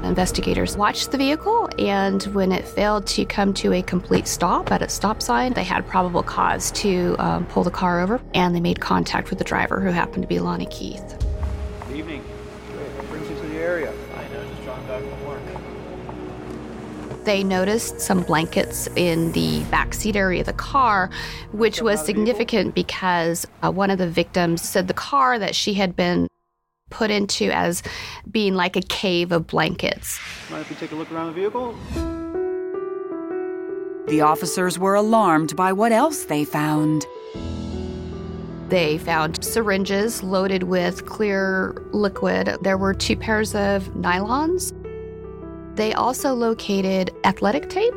Investigators 0.03 0.75
watched 0.75 1.11
the 1.11 1.17
vehicle, 1.17 1.69
and 1.79 2.21
when 2.35 2.51
it 2.51 2.67
failed 2.67 3.07
to 3.07 3.23
come 3.23 3.53
to 3.53 3.71
a 3.73 3.81
complete 3.81 4.27
stop 4.27 4.71
at 4.71 4.81
a 4.81 4.89
stop 4.89 5.21
sign, 5.21 5.53
they 5.53 5.63
had 5.63 5.87
probable 5.87 6.21
cause 6.21 6.69
to 6.73 7.15
um, 7.17 7.45
pull 7.45 7.63
the 7.63 7.71
car 7.71 8.01
over, 8.01 8.21
and 8.33 8.53
they 8.53 8.59
made 8.59 8.81
contact 8.81 9.29
with 9.29 9.39
the 9.39 9.45
driver, 9.45 9.79
who 9.79 9.89
happened 9.89 10.23
to 10.23 10.27
be 10.27 10.39
Lonnie 10.39 10.65
Keith. 10.65 11.22
They 17.23 17.43
noticed 17.43 18.01
some 18.01 18.21
blankets 18.23 18.87
in 18.95 19.31
the 19.31 19.61
backseat 19.63 20.15
area 20.15 20.41
of 20.41 20.47
the 20.47 20.53
car, 20.53 21.09
which 21.53 21.81
was 21.81 22.03
significant 22.05 22.75
because 22.75 23.47
uh, 23.61 23.71
one 23.71 23.89
of 23.89 23.97
the 23.97 24.09
victims 24.09 24.61
said 24.61 24.87
the 24.87 24.93
car 24.93 25.39
that 25.39 25.55
she 25.55 25.73
had 25.75 25.95
been 25.95 26.27
put 26.89 27.09
into 27.09 27.49
as 27.51 27.81
being 28.29 28.55
like 28.55 28.75
a 28.75 28.81
cave 28.81 29.31
of 29.31 29.47
blankets. 29.47 30.19
Mind 30.51 30.61
if 30.61 30.69
we 30.69 30.75
take 30.75 30.91
a 30.91 30.95
look 30.95 31.11
around 31.11 31.27
the 31.27 31.33
vehicle? 31.33 31.75
The 34.07 34.19
officers 34.19 34.77
were 34.77 34.95
alarmed 34.95 35.55
by 35.55 35.71
what 35.71 35.93
else 35.93 36.25
they 36.25 36.43
found. 36.43 37.05
They 38.67 38.97
found 38.97 39.43
syringes 39.43 40.23
loaded 40.23 40.63
with 40.63 41.05
clear 41.05 41.73
liquid. 41.91 42.57
There 42.61 42.77
were 42.77 42.93
two 42.93 43.15
pairs 43.15 43.55
of 43.55 43.83
nylons. 43.93 44.73
They 45.75 45.93
also 45.93 46.33
located 46.33 47.11
athletic 47.23 47.69
tape. 47.69 47.93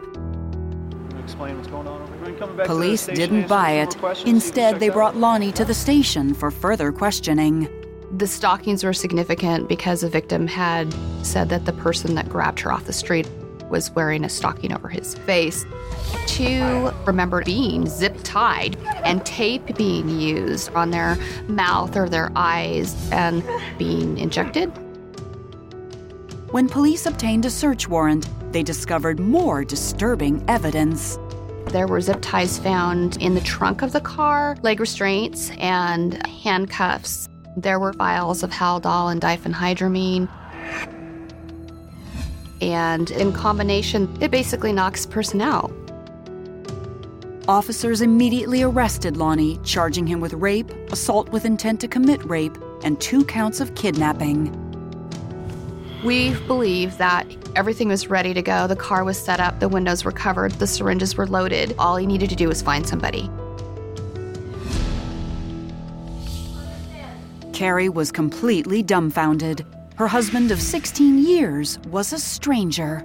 Explain 1.22 1.56
what's 1.56 1.68
going 1.68 1.86
on 1.86 2.00
over 2.00 2.24
here. 2.24 2.38
Coming 2.38 2.56
back 2.56 2.66
to 2.66 2.72
the 2.72 2.78
Police 2.78 3.06
didn't 3.06 3.48
buy 3.48 3.72
it. 3.72 3.94
more 3.94 4.00
questions, 4.00 4.24
see 4.24 4.30
if 4.30 4.34
Instead, 4.34 4.80
they 4.80 4.88
brought. 4.88 5.16
Lonnie 5.16 5.52
to 5.52 5.64
the 5.64 5.74
station 5.74 6.32
for 6.32 6.50
further 6.50 6.90
questioning. 6.92 7.68
The 8.16 8.26
stockings 8.26 8.84
were 8.84 8.92
significant 8.92 9.68
because 9.68 10.00
the 10.00 10.08
victim 10.08 10.46
had 10.46 10.94
said 11.22 11.48
that 11.50 11.66
the 11.66 11.72
person 11.72 12.14
that 12.14 12.28
grabbed 12.28 12.60
her 12.60 12.72
off 12.72 12.84
the 12.84 12.92
street 12.92 13.28
was 13.68 13.90
wearing 13.90 14.24
a 14.24 14.28
stocking 14.28 14.72
over 14.72 14.88
his 14.88 15.14
face. 15.14 15.66
Two 16.26 16.92
remembered 17.04 17.44
being 17.44 17.86
zip 17.86 18.16
tied 18.22 18.76
and 19.04 19.26
tape 19.26 19.76
being 19.76 20.08
used 20.08 20.72
on 20.74 20.92
their 20.92 21.18
mouth 21.48 21.96
or 21.96 22.08
their 22.08 22.30
eyes 22.36 23.10
and 23.10 23.42
being 23.76 24.16
injected. 24.18 24.72
When 26.52 26.68
police 26.68 27.06
obtained 27.06 27.44
a 27.44 27.50
search 27.50 27.88
warrant, 27.88 28.28
they 28.52 28.62
discovered 28.62 29.18
more 29.18 29.64
disturbing 29.64 30.44
evidence. 30.46 31.18
There 31.66 31.88
were 31.88 32.00
zip 32.00 32.18
ties 32.22 32.56
found 32.56 33.20
in 33.20 33.34
the 33.34 33.40
trunk 33.40 33.82
of 33.82 33.90
the 33.92 34.00
car, 34.00 34.56
leg 34.62 34.78
restraints, 34.78 35.50
and 35.58 36.24
handcuffs. 36.24 37.28
There 37.56 37.80
were 37.80 37.92
vials 37.92 38.44
of 38.44 38.50
Haldol 38.50 39.10
and 39.10 39.20
diphenhydramine. 39.20 40.28
And 42.60 43.10
in 43.10 43.32
combination, 43.32 44.16
it 44.20 44.30
basically 44.30 44.72
knocks 44.72 45.04
a 45.04 45.08
person 45.08 45.40
out. 45.40 45.72
Officers 47.48 48.02
immediately 48.02 48.62
arrested 48.62 49.16
Lonnie, 49.16 49.58
charging 49.64 50.06
him 50.06 50.20
with 50.20 50.32
rape, 50.34 50.70
assault 50.92 51.28
with 51.30 51.44
intent 51.44 51.80
to 51.80 51.88
commit 51.88 52.24
rape, 52.24 52.56
and 52.84 53.00
two 53.00 53.24
counts 53.24 53.60
of 53.60 53.74
kidnapping. 53.74 54.65
We 56.04 56.34
believe 56.46 56.98
that 56.98 57.26
everything 57.56 57.88
was 57.88 58.08
ready 58.08 58.34
to 58.34 58.42
go. 58.42 58.66
The 58.66 58.76
car 58.76 59.02
was 59.02 59.18
set 59.18 59.40
up, 59.40 59.60
the 59.60 59.68
windows 59.68 60.04
were 60.04 60.12
covered, 60.12 60.52
the 60.52 60.66
syringes 60.66 61.16
were 61.16 61.26
loaded. 61.26 61.74
All 61.78 61.96
he 61.96 62.06
needed 62.06 62.30
to 62.30 62.36
do 62.36 62.48
was 62.48 62.62
find 62.62 62.86
somebody. 62.86 63.30
Kari 67.52 67.88
was 67.88 68.12
completely 68.12 68.82
dumbfounded. 68.82 69.64
Her 69.96 70.06
husband 70.06 70.50
of 70.50 70.60
16 70.60 71.26
years 71.26 71.78
was 71.88 72.12
a 72.12 72.18
stranger. 72.18 73.02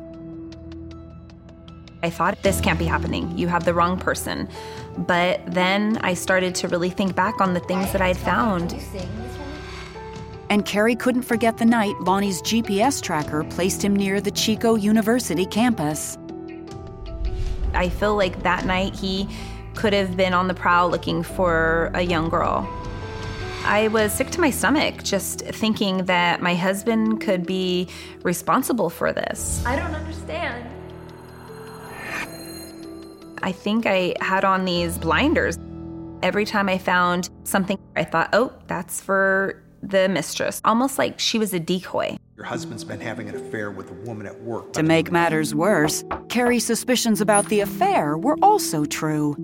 I 2.03 2.09
thought, 2.09 2.41
this 2.43 2.59
can't 2.59 2.77
be 2.77 2.85
happening. 2.85 3.37
You 3.37 3.47
have 3.47 3.63
the 3.63 3.73
wrong 3.73 3.97
person. 3.97 4.49
But 4.97 5.39
then 5.47 5.99
I 6.01 6.15
started 6.15 6.53
to 6.55 6.67
really 6.67 6.89
think 6.89 7.15
back 7.15 7.39
on 7.39 7.53
the 7.53 7.61
things 7.61 7.93
that 7.93 8.01
I'd 8.01 8.17
found. 8.17 8.75
And 10.51 10.65
Kari 10.65 10.97
couldn't 10.97 11.21
forget 11.21 11.57
the 11.57 11.63
night 11.63 11.97
Lonnie's 12.01 12.41
GPS 12.41 13.01
tracker 13.01 13.45
placed 13.45 13.81
him 13.81 13.95
near 13.95 14.19
the 14.19 14.31
Chico 14.31 14.75
University 14.75 15.45
campus. 15.45 16.17
I 17.73 17.87
feel 17.87 18.17
like 18.17 18.43
that 18.43 18.65
night 18.65 18.93
he 18.93 19.29
could 19.75 19.93
have 19.93 20.17
been 20.17 20.33
on 20.33 20.49
the 20.49 20.53
prowl 20.53 20.89
looking 20.89 21.23
for 21.23 21.89
a 21.93 22.01
young 22.01 22.27
girl. 22.27 22.69
I 23.63 23.87
was 23.93 24.11
sick 24.11 24.29
to 24.31 24.41
my 24.41 24.49
stomach 24.49 25.03
just 25.03 25.39
thinking 25.39 26.03
that 26.07 26.41
my 26.41 26.53
husband 26.53 27.21
could 27.21 27.45
be 27.45 27.87
responsible 28.23 28.89
for 28.89 29.13
this. 29.13 29.65
I 29.65 29.77
don't 29.77 29.95
understand. 29.95 30.67
I 33.41 33.53
think 33.53 33.85
I 33.85 34.15
had 34.19 34.43
on 34.43 34.65
these 34.65 34.97
blinders. 34.97 35.57
Every 36.21 36.43
time 36.43 36.67
I 36.67 36.77
found 36.77 37.29
something, 37.45 37.79
I 37.95 38.03
thought, 38.03 38.31
oh, 38.33 38.51
that's 38.67 38.99
for 38.99 39.60
the 39.81 40.09
mistress. 40.09 40.61
Almost 40.63 40.97
like 40.97 41.19
she 41.19 41.39
was 41.39 41.53
a 41.53 41.59
decoy. 41.59 42.17
Your 42.35 42.45
husband's 42.45 42.83
been 42.83 42.99
having 42.99 43.29
an 43.29 43.35
affair 43.35 43.71
with 43.71 43.89
a 43.91 43.93
woman 43.93 44.25
at 44.25 44.41
work. 44.41 44.73
To 44.73 44.83
make 44.83 45.11
matters 45.11 45.53
worse, 45.53 46.03
Kari's 46.29 46.65
suspicions 46.65 47.21
about 47.21 47.47
the 47.47 47.59
affair 47.59 48.17
were 48.17 48.37
also 48.41 48.85
true. 48.85 49.35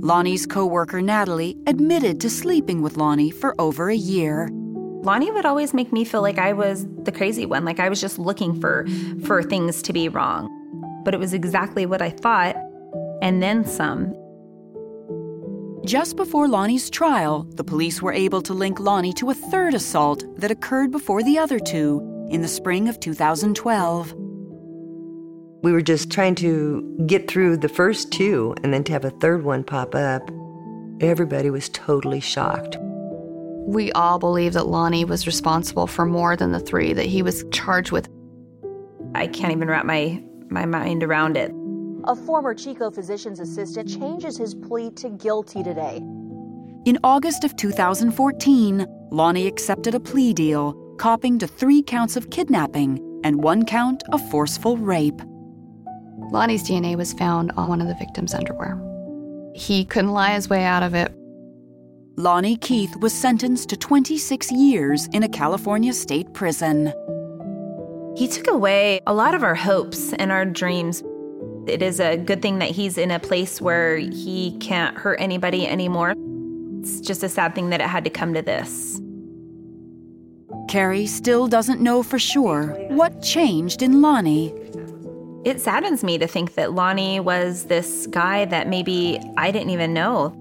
Lonnie's 0.00 0.44
coworker 0.44 1.00
Natalie 1.00 1.56
admitted 1.66 2.20
to 2.20 2.28
sleeping 2.28 2.82
with 2.82 2.96
Lonnie 2.96 3.30
for 3.30 3.54
over 3.58 3.88
a 3.88 3.96
year. 3.96 4.50
Lonnie 4.52 5.30
would 5.30 5.46
always 5.46 5.72
make 5.72 5.92
me 5.92 6.04
feel 6.04 6.22
like 6.22 6.38
I 6.38 6.52
was 6.52 6.86
the 7.04 7.12
crazy 7.12 7.46
one, 7.46 7.64
like 7.64 7.80
I 7.80 7.88
was 7.88 8.00
just 8.00 8.18
looking 8.18 8.60
for 8.60 8.86
for 9.24 9.42
things 9.42 9.82
to 9.82 9.92
be 9.92 10.08
wrong. 10.08 10.50
But 11.04 11.14
it 11.14 11.20
was 11.20 11.32
exactly 11.32 11.86
what 11.86 12.02
I 12.02 12.10
thought 12.10 12.56
and 13.22 13.42
then 13.42 13.64
some. 13.64 14.14
Just 15.84 16.16
before 16.16 16.48
Lonnie's 16.48 16.88
trial, 16.88 17.42
the 17.56 17.62
police 17.62 18.00
were 18.00 18.14
able 18.14 18.40
to 18.40 18.54
link 18.54 18.80
Lonnie 18.80 19.12
to 19.14 19.28
a 19.28 19.34
third 19.34 19.74
assault 19.74 20.24
that 20.40 20.50
occurred 20.50 20.90
before 20.90 21.22
the 21.22 21.36
other 21.36 21.58
two 21.58 22.26
in 22.30 22.40
the 22.40 22.48
spring 22.48 22.88
of 22.88 22.98
2012. 23.00 24.14
We 25.62 25.72
were 25.72 25.82
just 25.82 26.10
trying 26.10 26.36
to 26.36 27.04
get 27.06 27.28
through 27.28 27.58
the 27.58 27.68
first 27.68 28.10
two 28.10 28.54
and 28.62 28.72
then 28.72 28.82
to 28.84 28.92
have 28.92 29.04
a 29.04 29.10
third 29.10 29.44
one 29.44 29.62
pop 29.62 29.94
up. 29.94 30.30
Everybody 31.02 31.50
was 31.50 31.68
totally 31.68 32.20
shocked. 32.20 32.78
We 32.80 33.92
all 33.92 34.18
believe 34.18 34.54
that 34.54 34.68
Lonnie 34.68 35.04
was 35.04 35.26
responsible 35.26 35.86
for 35.86 36.06
more 36.06 36.34
than 36.34 36.52
the 36.52 36.60
three 36.60 36.94
that 36.94 37.06
he 37.06 37.20
was 37.20 37.44
charged 37.52 37.92
with. 37.92 38.08
I 39.14 39.26
can't 39.26 39.52
even 39.52 39.68
wrap 39.68 39.84
my, 39.84 40.22
my 40.48 40.64
mind 40.64 41.04
around 41.04 41.36
it. 41.36 41.52
A 42.06 42.14
former 42.14 42.52
Chico 42.52 42.90
physician's 42.90 43.40
assistant 43.40 43.88
changes 43.88 44.36
his 44.36 44.54
plea 44.54 44.90
to 44.90 45.08
guilty 45.08 45.62
today. 45.62 46.02
In 46.84 46.98
August 47.02 47.44
of 47.44 47.56
2014, 47.56 48.86
Lonnie 49.10 49.46
accepted 49.46 49.94
a 49.94 50.00
plea 50.00 50.34
deal, 50.34 50.74
copping 50.98 51.38
to 51.38 51.46
three 51.46 51.82
counts 51.82 52.16
of 52.16 52.28
kidnapping 52.28 53.00
and 53.24 53.42
one 53.42 53.64
count 53.64 54.02
of 54.12 54.30
forceful 54.30 54.76
rape. 54.76 55.18
Lonnie's 56.30 56.68
DNA 56.68 56.94
was 56.94 57.14
found 57.14 57.52
on 57.56 57.68
one 57.68 57.80
of 57.80 57.88
the 57.88 57.94
victim's 57.94 58.34
underwear. 58.34 58.78
He 59.54 59.86
couldn't 59.86 60.12
lie 60.12 60.34
his 60.34 60.50
way 60.50 60.64
out 60.64 60.82
of 60.82 60.94
it. 60.94 61.10
Lonnie 62.16 62.58
Keith 62.58 62.94
was 62.96 63.14
sentenced 63.14 63.70
to 63.70 63.78
26 63.78 64.52
years 64.52 65.06
in 65.14 65.22
a 65.22 65.28
California 65.28 65.94
state 65.94 66.34
prison. 66.34 66.92
He 68.14 68.28
took 68.28 68.48
away 68.48 69.00
a 69.06 69.14
lot 69.14 69.34
of 69.34 69.42
our 69.42 69.54
hopes 69.54 70.12
and 70.12 70.30
our 70.30 70.44
dreams. 70.44 71.02
It 71.66 71.80
is 71.80 71.98
a 71.98 72.16
good 72.16 72.42
thing 72.42 72.58
that 72.58 72.70
he's 72.70 72.98
in 72.98 73.10
a 73.10 73.18
place 73.18 73.60
where 73.60 73.96
he 73.96 74.56
can't 74.60 74.96
hurt 74.98 75.16
anybody 75.20 75.66
anymore. 75.66 76.14
It's 76.80 77.00
just 77.00 77.22
a 77.22 77.28
sad 77.28 77.54
thing 77.54 77.70
that 77.70 77.80
it 77.80 77.86
had 77.86 78.04
to 78.04 78.10
come 78.10 78.34
to 78.34 78.42
this. 78.42 79.00
Kari 80.68 81.06
still 81.06 81.46
doesn't 81.46 81.80
know 81.80 82.02
for 82.02 82.18
sure 82.18 82.68
what 82.88 83.22
changed 83.22 83.80
in 83.80 84.02
Lonnie. 84.02 84.52
It 85.44 85.60
saddens 85.60 86.02
me 86.02 86.18
to 86.18 86.26
think 86.26 86.54
that 86.54 86.72
Lonnie 86.72 87.20
was 87.20 87.64
this 87.64 88.06
guy 88.08 88.44
that 88.46 88.68
maybe 88.68 89.20
I 89.36 89.50
didn't 89.50 89.70
even 89.70 89.94
know. 89.94 90.34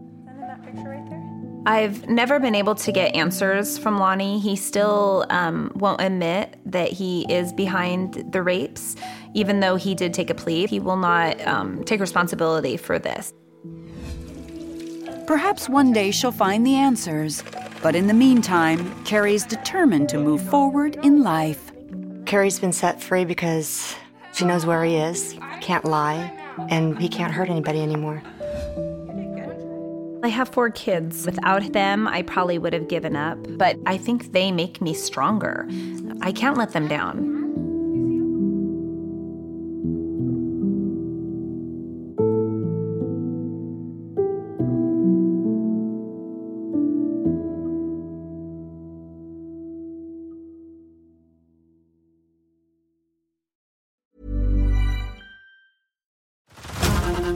I've 1.65 2.10
never 2.10 2.39
been 2.39 2.56
able 2.56 2.76
to 2.76 2.91
get 2.91 3.15
answers 3.15 3.78
from 3.78 3.97
Lonnie. 3.97 4.39
He 4.39 4.58
still 4.58 5.26
um, 5.30 5.71
won't 5.76 6.02
admit 6.02 6.60
that 6.65 6.91
he 6.91 7.26
is 7.34 7.54
behind 7.54 8.32
the 8.34 8.43
rapes, 8.43 8.97
even 9.34 9.62
though 9.62 9.78
he 9.78 9.95
did 9.95 10.13
take 10.13 10.30
a 10.30 10.36
plea. 10.36 10.67
He 10.67 10.82
will 10.82 10.97
not 10.97 11.39
um, 11.47 11.84
take 11.86 12.02
responsibility 12.02 12.76
for 12.76 12.99
this. 12.99 13.34
Perhaps 15.26 15.69
one 15.69 15.93
day 15.93 16.12
she'll 16.12 16.34
find 16.34 16.67
the 16.67 16.76
answers. 16.76 17.43
But 17.82 17.95
in 17.95 18.08
the 18.08 18.13
meantime, 18.13 19.04
Kari's 19.06 19.45
determined 19.45 20.10
to 20.10 20.17
move 20.17 20.41
forward 20.41 20.97
in 21.04 21.23
life. 21.23 21.71
Kari's 22.26 22.60
been 22.60 22.73
set 22.73 23.02
free 23.02 23.23
because 23.23 23.95
she 24.34 24.43
knows 24.43 24.65
where 24.65 24.84
he 24.84 24.95
is, 24.95 25.38
can't 25.62 25.86
lie, 25.86 26.32
and 26.69 26.99
he 26.99 27.08
can't 27.08 27.34
hurt 27.34 27.49
anybody 27.49 27.82
anymore. 27.82 28.21
I 30.23 30.29
have 30.29 30.47
four 30.47 30.69
kids. 30.69 31.25
Without 31.25 31.73
them, 31.73 32.07
I 32.07 32.21
probably 32.21 32.57
would 32.57 32.71
have 32.71 32.88
given 32.88 33.13
up, 33.17 33.38
but 33.57 33.77
I 33.86 33.97
think 33.97 34.31
they 34.31 34.53
make 34.53 34.79
me 34.79 34.93
stronger. 34.93 35.67
I 36.21 36.31
can't 36.31 36.57
let 36.57 36.71
them 36.71 36.88
down. 36.88 37.42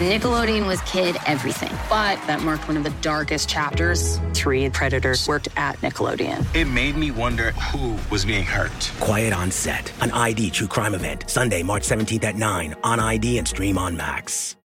Nickelodeon 0.00 0.66
was 0.66 0.80
kid 0.82 1.16
everything, 1.26 1.70
but 1.90 2.16
that 2.26 2.40
marked 2.42 2.66
one 2.66 2.78
of 2.78 2.84
the 2.84 2.90
darkest 3.02 3.48
chapters. 3.48 4.18
Three 4.32 4.70
predators 4.70 5.28
worked 5.28 5.48
at 5.56 5.76
Nickelodeon. 5.82 6.46
It 6.54 6.64
made 6.66 6.96
me 6.96 7.10
wonder 7.10 7.52
who 7.52 7.96
was 8.10 8.24
being 8.24 8.44
hurt. 8.44 8.90
Quiet 9.00 9.34
on 9.34 9.50
Set, 9.50 9.92
an 10.00 10.10
ID 10.12 10.50
true 10.50 10.68
crime 10.68 10.94
event. 10.94 11.28
Sunday, 11.28 11.62
March 11.62 11.82
17th 11.82 12.24
at 12.24 12.36
9 12.36 12.74
on 12.82 12.98
ID 12.98 13.38
and 13.38 13.46
stream 13.46 13.76
on 13.76 13.96
Max. 13.96 14.56